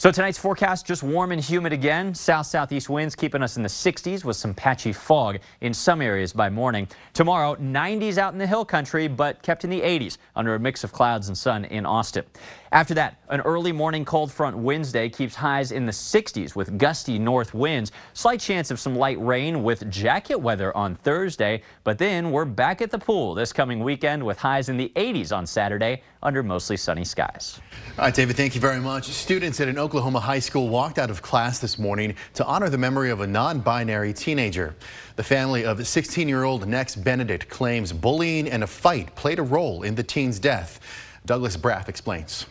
So 0.00 0.12
tonight's 0.12 0.38
forecast 0.38 0.86
just 0.86 1.02
warm 1.02 1.32
and 1.32 1.40
humid 1.40 1.72
again. 1.72 2.14
South 2.14 2.46
southeast 2.46 2.88
winds 2.88 3.16
keeping 3.16 3.42
us 3.42 3.56
in 3.56 3.64
the 3.64 3.68
60s 3.68 4.22
with 4.22 4.36
some 4.36 4.54
patchy 4.54 4.92
fog 4.92 5.40
in 5.60 5.74
some 5.74 6.00
areas 6.00 6.32
by 6.32 6.48
morning. 6.48 6.86
Tomorrow 7.14 7.56
90s 7.56 8.16
out 8.16 8.32
in 8.32 8.38
the 8.38 8.46
hill 8.46 8.64
country 8.64 9.08
but 9.08 9.42
kept 9.42 9.64
in 9.64 9.70
the 9.70 9.80
80s 9.80 10.18
under 10.36 10.54
a 10.54 10.60
mix 10.60 10.84
of 10.84 10.92
clouds 10.92 11.26
and 11.26 11.36
sun 11.36 11.64
in 11.64 11.84
Austin. 11.84 12.24
After 12.70 12.94
that, 12.94 13.16
an 13.30 13.40
early 13.40 13.72
morning 13.72 14.04
cold 14.04 14.30
front 14.30 14.56
Wednesday 14.56 15.08
keeps 15.08 15.34
highs 15.34 15.72
in 15.72 15.86
the 15.86 15.92
60s 15.92 16.54
with 16.54 16.78
gusty 16.78 17.18
north 17.18 17.54
winds. 17.54 17.92
Slight 18.12 18.40
chance 18.40 18.70
of 18.70 18.78
some 18.78 18.94
light 18.94 19.18
rain 19.20 19.62
with 19.62 19.90
jacket 19.90 20.36
weather 20.36 20.76
on 20.76 20.94
Thursday, 20.94 21.62
but 21.82 21.98
then 21.98 22.30
we're 22.30 22.44
back 22.44 22.82
at 22.82 22.90
the 22.90 22.98
pool 22.98 23.34
this 23.34 23.52
coming 23.52 23.80
weekend 23.80 24.22
with 24.22 24.38
highs 24.38 24.68
in 24.68 24.76
the 24.76 24.92
80s 24.96 25.34
on 25.34 25.46
Saturday 25.46 26.02
under 26.22 26.42
mostly 26.42 26.76
sunny 26.76 27.04
skies. 27.04 27.60
All 27.96 28.04
right, 28.04 28.14
David, 28.14 28.36
thank 28.36 28.54
you 28.54 28.60
very 28.60 28.80
much. 28.80 29.06
Students 29.06 29.60
at 29.60 29.68
an 29.68 29.78
Oklahoma 29.88 30.20
high 30.20 30.38
school 30.38 30.68
walked 30.68 30.98
out 30.98 31.08
of 31.08 31.22
class 31.22 31.60
this 31.60 31.78
morning 31.78 32.14
to 32.34 32.44
honor 32.44 32.68
the 32.68 32.76
memory 32.76 33.08
of 33.08 33.22
a 33.22 33.26
non-binary 33.26 34.12
teenager. 34.12 34.76
The 35.16 35.22
family 35.22 35.64
of 35.64 35.78
16-year-old 35.78 36.68
Nex 36.68 36.94
Benedict 36.94 37.48
claims 37.48 37.90
bullying 37.90 38.50
and 38.50 38.62
a 38.62 38.66
fight 38.66 39.14
played 39.14 39.38
a 39.38 39.42
role 39.42 39.84
in 39.84 39.94
the 39.94 40.02
teen's 40.02 40.38
death. 40.38 40.78
Douglas 41.24 41.56
Braff 41.56 41.88
explains. 41.88 42.44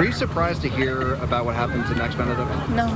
Are 0.00 0.04
you 0.04 0.10
surprised 0.10 0.60
to 0.62 0.68
hear 0.68 1.14
about 1.22 1.44
what 1.44 1.54
happened 1.54 1.86
to 1.86 1.94
Nex 1.94 2.16
Benedict? 2.16 2.50
No, 2.70 2.88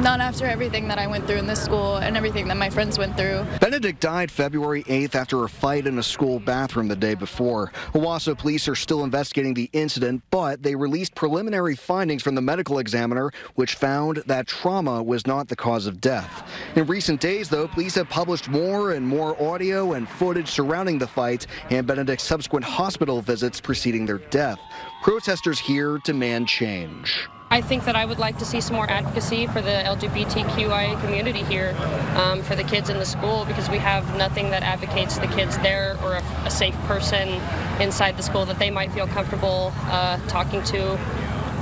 not 0.00 0.20
after 0.20 0.46
everything 0.46 0.86
that 0.88 0.98
I 0.98 1.06
went 1.08 1.26
through 1.26 1.38
in 1.38 1.46
this 1.46 1.62
school 1.62 1.96
and 1.96 2.16
everything 2.16 2.46
that 2.48 2.56
my 2.56 2.70
friends 2.70 2.98
went 2.98 3.16
through. 3.16 3.44
Benedict 3.60 4.00
died 4.00 4.30
February 4.30 4.84
8th 4.84 5.14
after 5.16 5.44
a 5.44 5.48
fight 5.48 5.86
in 5.86 5.98
a 5.98 6.02
school 6.02 6.38
bathroom 6.38 6.86
the 6.86 6.96
day 6.96 7.14
before. 7.14 7.72
Owasso 7.94 8.38
police 8.38 8.68
are 8.68 8.76
still 8.76 9.02
investigating 9.02 9.54
the 9.54 9.68
incident, 9.72 10.22
but 10.30 10.62
they 10.62 10.76
released 10.76 11.14
preliminary 11.16 11.74
findings 11.74 12.22
from 12.22 12.36
the 12.36 12.40
medical 12.40 12.78
examiner, 12.78 13.32
which 13.56 13.74
found 13.74 14.18
that 14.26 14.46
trauma 14.46 15.02
was 15.02 15.26
not 15.26 15.48
the 15.48 15.56
cause 15.56 15.86
of 15.86 16.00
death. 16.00 16.48
In 16.76 16.86
recent 16.86 17.20
days, 17.20 17.48
though, 17.48 17.66
police 17.66 17.96
have 17.96 18.08
published 18.08 18.48
more 18.48 18.92
and 18.92 19.06
more 19.06 19.40
audio 19.42 19.94
and 19.94 20.08
footage 20.08 20.48
surrounding 20.48 20.98
the 20.98 21.08
fight 21.08 21.46
and 21.70 21.86
Benedict's 21.86 22.24
subsequent 22.24 22.64
hospital 22.64 23.20
visits 23.20 23.60
preceding 23.60 24.06
their 24.06 24.18
death. 24.18 24.60
Protesters 25.02 25.58
here 25.58 25.98
demand 26.04 26.46
change. 26.48 27.28
I 27.50 27.62
think 27.62 27.86
that 27.86 27.96
I 27.96 28.04
would 28.04 28.18
like 28.18 28.38
to 28.38 28.44
see 28.44 28.60
some 28.60 28.76
more 28.76 28.88
advocacy 28.90 29.46
for 29.46 29.62
the 29.62 29.70
LGBTQI 29.70 31.00
community 31.00 31.42
here, 31.44 31.74
um, 32.16 32.42
for 32.42 32.54
the 32.54 32.64
kids 32.64 32.90
in 32.90 32.98
the 32.98 33.06
school, 33.06 33.46
because 33.46 33.70
we 33.70 33.78
have 33.78 34.16
nothing 34.16 34.50
that 34.50 34.62
advocates 34.62 35.16
the 35.18 35.28
kids 35.28 35.56
there 35.58 35.96
or 36.02 36.16
a, 36.16 36.22
a 36.44 36.50
safe 36.50 36.74
person 36.80 37.40
inside 37.80 38.18
the 38.18 38.22
school 38.22 38.44
that 38.44 38.58
they 38.58 38.70
might 38.70 38.92
feel 38.92 39.06
comfortable 39.06 39.72
uh, 39.86 40.18
talking 40.28 40.62
to 40.64 40.92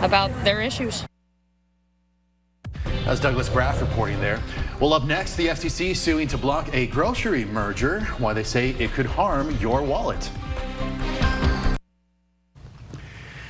about 0.03 0.33
their 0.43 0.61
issues. 0.61 1.05
As 3.07 3.21
Douglas 3.21 3.49
Braff 3.49 3.81
reporting 3.81 4.19
there. 4.19 4.41
Well, 4.81 4.93
up 4.93 5.05
next, 5.05 5.37
the 5.37 5.47
FCC 5.47 5.95
suing 5.95 6.27
to 6.29 6.37
block 6.37 6.69
a 6.75 6.89
grocery 6.89 7.45
merger, 7.45 8.01
why 8.19 8.33
they 8.33 8.43
say 8.43 8.71
it 8.71 8.91
could 8.91 9.07
harm 9.07 9.57
your 9.59 9.83
wallet. 9.83 10.29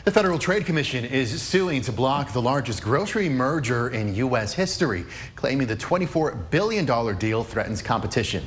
The 0.07 0.13
Federal 0.13 0.39
Trade 0.39 0.65
Commission 0.65 1.05
is 1.05 1.43
suing 1.43 1.83
to 1.83 1.91
block 1.91 2.33
the 2.33 2.41
largest 2.41 2.81
grocery 2.81 3.29
merger 3.29 3.89
in 3.89 4.15
U.S. 4.15 4.53
history, 4.53 5.05
claiming 5.35 5.67
the 5.67 5.75
$24 5.75 6.49
billion 6.49 7.17
deal 7.19 7.43
threatens 7.43 7.83
competition. 7.83 8.45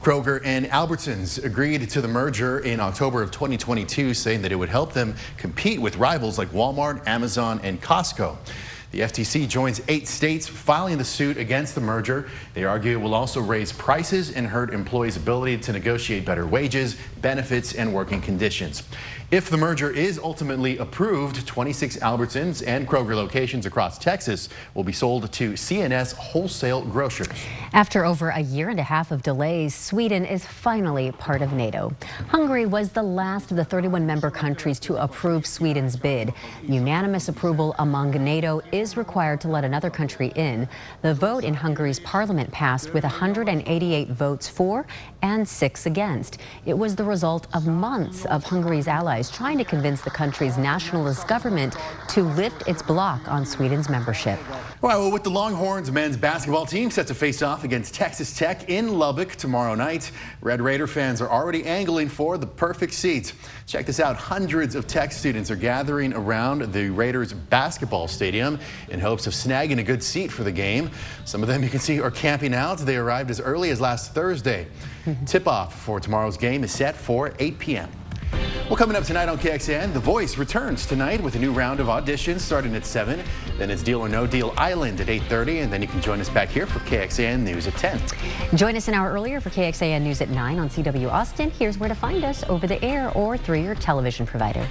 Kroger 0.00 0.40
and 0.44 0.66
Albertsons 0.66 1.44
agreed 1.44 1.90
to 1.90 2.00
the 2.00 2.06
merger 2.06 2.60
in 2.60 2.78
October 2.78 3.22
of 3.22 3.32
2022, 3.32 4.14
saying 4.14 4.42
that 4.42 4.52
it 4.52 4.54
would 4.54 4.68
help 4.68 4.92
them 4.92 5.16
compete 5.36 5.80
with 5.80 5.96
rivals 5.96 6.38
like 6.38 6.48
Walmart, 6.50 7.04
Amazon, 7.08 7.58
and 7.64 7.82
Costco. 7.82 8.36
The 8.90 9.00
FTC 9.00 9.48
joins 9.48 9.80
eight 9.86 10.08
states 10.08 10.48
filing 10.48 10.98
the 10.98 11.04
suit 11.04 11.36
against 11.36 11.76
the 11.76 11.80
merger. 11.80 12.28
They 12.54 12.64
argue 12.64 12.92
it 12.92 13.00
will 13.00 13.14
also 13.14 13.40
raise 13.40 13.70
prices 13.70 14.32
and 14.32 14.48
hurt 14.48 14.74
employees' 14.74 15.16
ability 15.16 15.58
to 15.58 15.72
negotiate 15.72 16.24
better 16.24 16.44
wages, 16.44 16.96
benefits, 17.20 17.72
and 17.74 17.94
working 17.94 18.20
conditions. 18.20 18.82
If 19.30 19.48
the 19.48 19.56
merger 19.56 19.92
is 19.92 20.18
ultimately 20.18 20.78
approved, 20.78 21.46
26 21.46 21.98
Albertsons 21.98 22.66
and 22.66 22.88
Kroger 22.88 23.14
locations 23.14 23.64
across 23.64 23.96
Texas 23.96 24.48
will 24.74 24.82
be 24.82 24.92
sold 24.92 25.30
to 25.34 25.56
C&S 25.56 26.10
Wholesale 26.10 26.82
Grocers. 26.82 27.28
After 27.72 28.04
over 28.04 28.30
a 28.30 28.40
year 28.40 28.70
and 28.70 28.80
a 28.80 28.82
half 28.82 29.12
of 29.12 29.22
delays, 29.22 29.72
Sweden 29.72 30.24
is 30.24 30.44
finally 30.44 31.12
part 31.12 31.42
of 31.42 31.52
NATO. 31.52 31.92
Hungary 32.26 32.66
was 32.66 32.90
the 32.90 33.04
last 33.04 33.52
of 33.52 33.56
the 33.56 33.64
31 33.64 34.04
member 34.04 34.32
countries 34.32 34.80
to 34.80 34.96
approve 34.96 35.46
Sweden's 35.46 35.94
bid. 35.94 36.34
Unanimous 36.64 37.28
approval 37.28 37.76
among 37.78 38.10
NATO 38.10 38.60
is 38.72 38.79
required 38.96 39.40
to 39.42 39.48
let 39.48 39.62
another 39.62 39.90
country 39.90 40.32
in. 40.36 40.66
The 41.02 41.12
vote 41.12 41.44
in 41.44 41.52
Hungary's 41.52 42.00
parliament 42.00 42.50
passed 42.50 42.94
with 42.94 43.04
188 43.04 44.08
votes 44.08 44.48
for 44.48 44.86
and 45.22 45.46
six 45.46 45.84
against. 45.84 46.38
It 46.64 46.78
was 46.78 46.96
the 46.96 47.04
result 47.04 47.46
of 47.52 47.66
months 47.66 48.24
of 48.26 48.42
Hungary's 48.42 48.88
allies 48.88 49.30
trying 49.30 49.58
to 49.58 49.64
convince 49.64 50.00
the 50.00 50.10
country's 50.10 50.56
nationalist 50.56 51.28
government 51.28 51.76
to 52.08 52.22
lift 52.22 52.66
its 52.66 52.80
block 52.80 53.28
on 53.28 53.44
Sweden's 53.44 53.90
membership. 53.90 54.38
Well, 54.80 55.10
with 55.12 55.24
the 55.24 55.30
Longhorns 55.30 55.90
men's 55.92 56.16
basketball 56.16 56.64
team 56.64 56.90
set 56.90 57.06
to 57.08 57.14
face 57.14 57.42
off 57.42 57.64
against 57.64 57.94
Texas 57.94 58.34
Tech 58.34 58.70
in 58.70 58.98
Lubbock 58.98 59.36
tomorrow 59.36 59.74
night, 59.74 60.10
Red 60.40 60.62
Raider 60.62 60.86
fans 60.86 61.20
are 61.20 61.28
already 61.28 61.66
angling 61.66 62.08
for 62.08 62.38
the 62.38 62.46
perfect 62.46 62.94
seat. 62.94 63.34
Check 63.66 63.84
this 63.84 64.00
out. 64.00 64.16
Hundreds 64.16 64.74
of 64.74 64.86
Tech 64.86 65.12
students 65.12 65.50
are 65.50 65.56
gathering 65.56 66.14
around 66.14 66.72
the 66.72 66.88
Raiders 66.88 67.34
basketball 67.34 68.08
stadium 68.08 68.58
in 68.88 69.00
hopes 69.00 69.26
of 69.26 69.32
snagging 69.32 69.78
a 69.78 69.82
good 69.82 70.02
seat 70.02 70.30
for 70.30 70.44
the 70.44 70.52
game. 70.52 70.90
Some 71.24 71.42
of 71.42 71.48
them 71.48 71.62
you 71.64 71.68
can 71.68 71.80
see 71.80 72.00
are 72.00 72.10
camping 72.10 72.54
out. 72.54 72.78
They 72.78 72.96
arrived 72.96 73.30
as 73.30 73.40
early 73.40 73.70
as 73.70 73.80
last 73.80 74.14
Thursday. 74.14 74.66
Tip 75.26 75.46
off 75.48 75.82
for 75.82 76.00
tomorrow's 76.00 76.36
game 76.36 76.64
is 76.64 76.72
set 76.72 76.96
for 76.96 77.34
8 77.38 77.58
p.m. 77.58 77.90
Well, 78.70 78.76
coming 78.76 78.96
up 78.96 79.02
tonight 79.02 79.28
on 79.28 79.36
KXAN, 79.36 79.92
The 79.92 79.98
Voice 79.98 80.38
returns 80.38 80.86
tonight 80.86 81.20
with 81.20 81.34
a 81.34 81.40
new 81.40 81.50
round 81.50 81.80
of 81.80 81.88
auditions 81.88 82.38
starting 82.38 82.76
at 82.76 82.86
7. 82.86 83.20
Then 83.58 83.68
it's 83.68 83.82
Deal 83.82 84.00
or 84.00 84.08
No 84.08 84.28
Deal 84.28 84.54
Island 84.56 85.00
at 85.00 85.08
8.30, 85.08 85.64
and 85.64 85.72
then 85.72 85.82
you 85.82 85.88
can 85.88 86.00
join 86.00 86.20
us 86.20 86.28
back 86.28 86.48
here 86.48 86.66
for 86.66 86.78
KXAN 86.80 87.40
News 87.40 87.66
at 87.66 87.74
10. 87.74 88.00
Join 88.54 88.76
us 88.76 88.86
an 88.86 88.94
hour 88.94 89.10
earlier 89.10 89.40
for 89.40 89.50
KXAN 89.50 90.02
News 90.02 90.20
at 90.20 90.30
9 90.30 90.60
on 90.60 90.68
CW 90.68 91.10
Austin. 91.10 91.50
Here's 91.50 91.78
where 91.78 91.88
to 91.88 91.96
find 91.96 92.22
us 92.22 92.44
over 92.44 92.68
the 92.68 92.80
air 92.84 93.10
or 93.10 93.36
through 93.36 93.60
your 93.60 93.74
television 93.74 94.24
provider. 94.24 94.64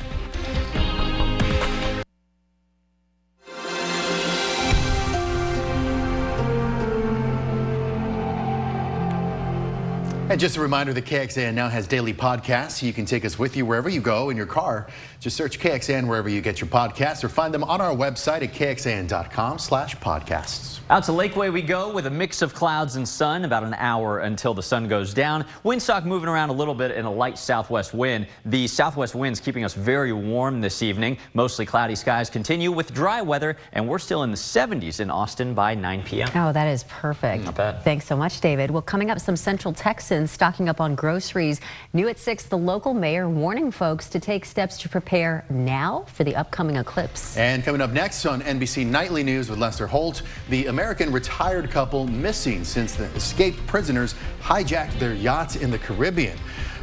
And 10.29 10.39
just 10.39 10.57
a 10.57 10.61
reminder 10.61 10.93
that 10.93 11.05
KXAN 11.05 11.55
now 11.55 11.69
has 11.69 11.87
daily 11.87 12.13
podcasts. 12.13 12.79
So 12.79 12.85
you 12.85 12.93
can 12.93 13.05
take 13.05 13.25
us 13.25 13.39
with 13.39 13.57
you 13.57 13.65
wherever 13.65 13.89
you 13.89 13.99
go 13.99 14.29
in 14.29 14.37
your 14.37 14.45
car. 14.45 14.87
Just 15.19 15.35
search 15.35 15.59
KXAN 15.59 16.07
wherever 16.07 16.29
you 16.29 16.39
get 16.39 16.61
your 16.61 16.69
podcasts 16.69 17.23
or 17.23 17.29
find 17.29 17.51
them 17.51 17.63
on 17.63 17.81
our 17.81 17.95
website 17.95 18.43
at 18.43 18.53
kxan.com 18.53 19.57
slash 19.57 19.97
podcasts. 19.97 20.79
Out 20.91 21.03
to 21.03 21.11
Lakeway 21.11 21.53
we 21.53 21.61
go 21.61 21.91
with 21.91 22.07
a 22.07 22.09
mix 22.09 22.41
of 22.41 22.53
clouds 22.55 22.95
and 22.95 23.07
sun, 23.07 23.45
about 23.45 23.63
an 23.63 23.75
hour 23.75 24.19
until 24.19 24.55
the 24.55 24.63
sun 24.63 24.87
goes 24.87 25.13
down. 25.13 25.45
Windsock 25.63 26.05
moving 26.05 26.29
around 26.29 26.49
a 26.49 26.53
little 26.53 26.73
bit 26.73 26.91
in 26.91 27.05
a 27.05 27.11
light 27.11 27.37
southwest 27.37 27.93
wind. 27.93 28.27
The 28.45 28.65
southwest 28.65 29.13
winds 29.13 29.39
keeping 29.39 29.63
us 29.63 29.73
very 29.75 30.13
warm 30.13 30.61
this 30.61 30.81
evening. 30.81 31.17
Mostly 31.35 31.65
cloudy 31.65 31.93
skies 31.95 32.29
continue 32.29 32.71
with 32.71 32.91
dry 32.91 33.21
weather, 33.21 33.57
and 33.73 33.87
we're 33.87 33.99
still 33.99 34.23
in 34.23 34.31
the 34.31 34.37
70s 34.37 34.99
in 34.99 35.11
Austin 35.11 35.53
by 35.53 35.75
9 35.75 36.03
p.m. 36.03 36.29
Oh, 36.33 36.51
that 36.53 36.67
is 36.67 36.85
perfect. 36.85 37.45
Not 37.45 37.55
bad. 37.55 37.83
Thanks 37.83 38.05
so 38.05 38.15
much, 38.15 38.41
David. 38.41 38.71
Well, 38.71 38.81
coming 38.81 39.11
up, 39.11 39.19
some 39.19 39.35
Central 39.35 39.73
Texans 40.19 40.31
stocking 40.31 40.67
up 40.67 40.81
on 40.81 40.95
groceries. 40.95 41.61
New 41.93 42.09
at 42.09 42.19
6, 42.19 42.47
the 42.47 42.57
local 42.57 42.93
mayor 42.93 43.29
warning 43.29 43.71
folks 43.71 44.09
to 44.09 44.19
take 44.19 44.43
steps 44.43 44.77
to 44.79 44.89
prepare 44.89 45.45
now 45.49 46.03
for 46.13 46.25
the 46.25 46.35
upcoming 46.35 46.75
eclipse. 46.75 47.37
And 47.37 47.63
coming 47.63 47.79
up 47.79 47.91
next 47.91 48.25
on 48.25 48.41
NBC 48.41 48.85
Nightly 48.85 49.23
News 49.23 49.49
with 49.49 49.59
Lester 49.59 49.87
Holt, 49.87 50.23
the 50.49 50.65
American 50.65 51.13
retired 51.13 51.71
couple 51.71 52.05
missing 52.07 52.65
since 52.65 52.95
the 52.95 53.05
escaped 53.15 53.65
prisoners 53.65 54.13
hijacked 54.41 54.99
their 54.99 55.13
yachts 55.13 55.55
in 55.55 55.71
the 55.71 55.79
Caribbean. 55.79 56.37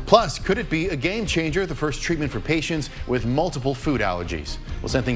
Plus, 0.06 0.38
could 0.38 0.56
it 0.56 0.70
be 0.70 0.88
a 0.88 0.96
game 0.96 1.26
changer, 1.26 1.66
the 1.66 1.74
first 1.74 2.00
treatment 2.00 2.30
for 2.30 2.38
patients 2.40 2.90
with 3.08 3.26
multiple 3.26 3.74
food 3.74 4.00
allergies? 4.00 4.56
We'll 4.80 4.88
send 4.88 5.04
things 5.04 5.14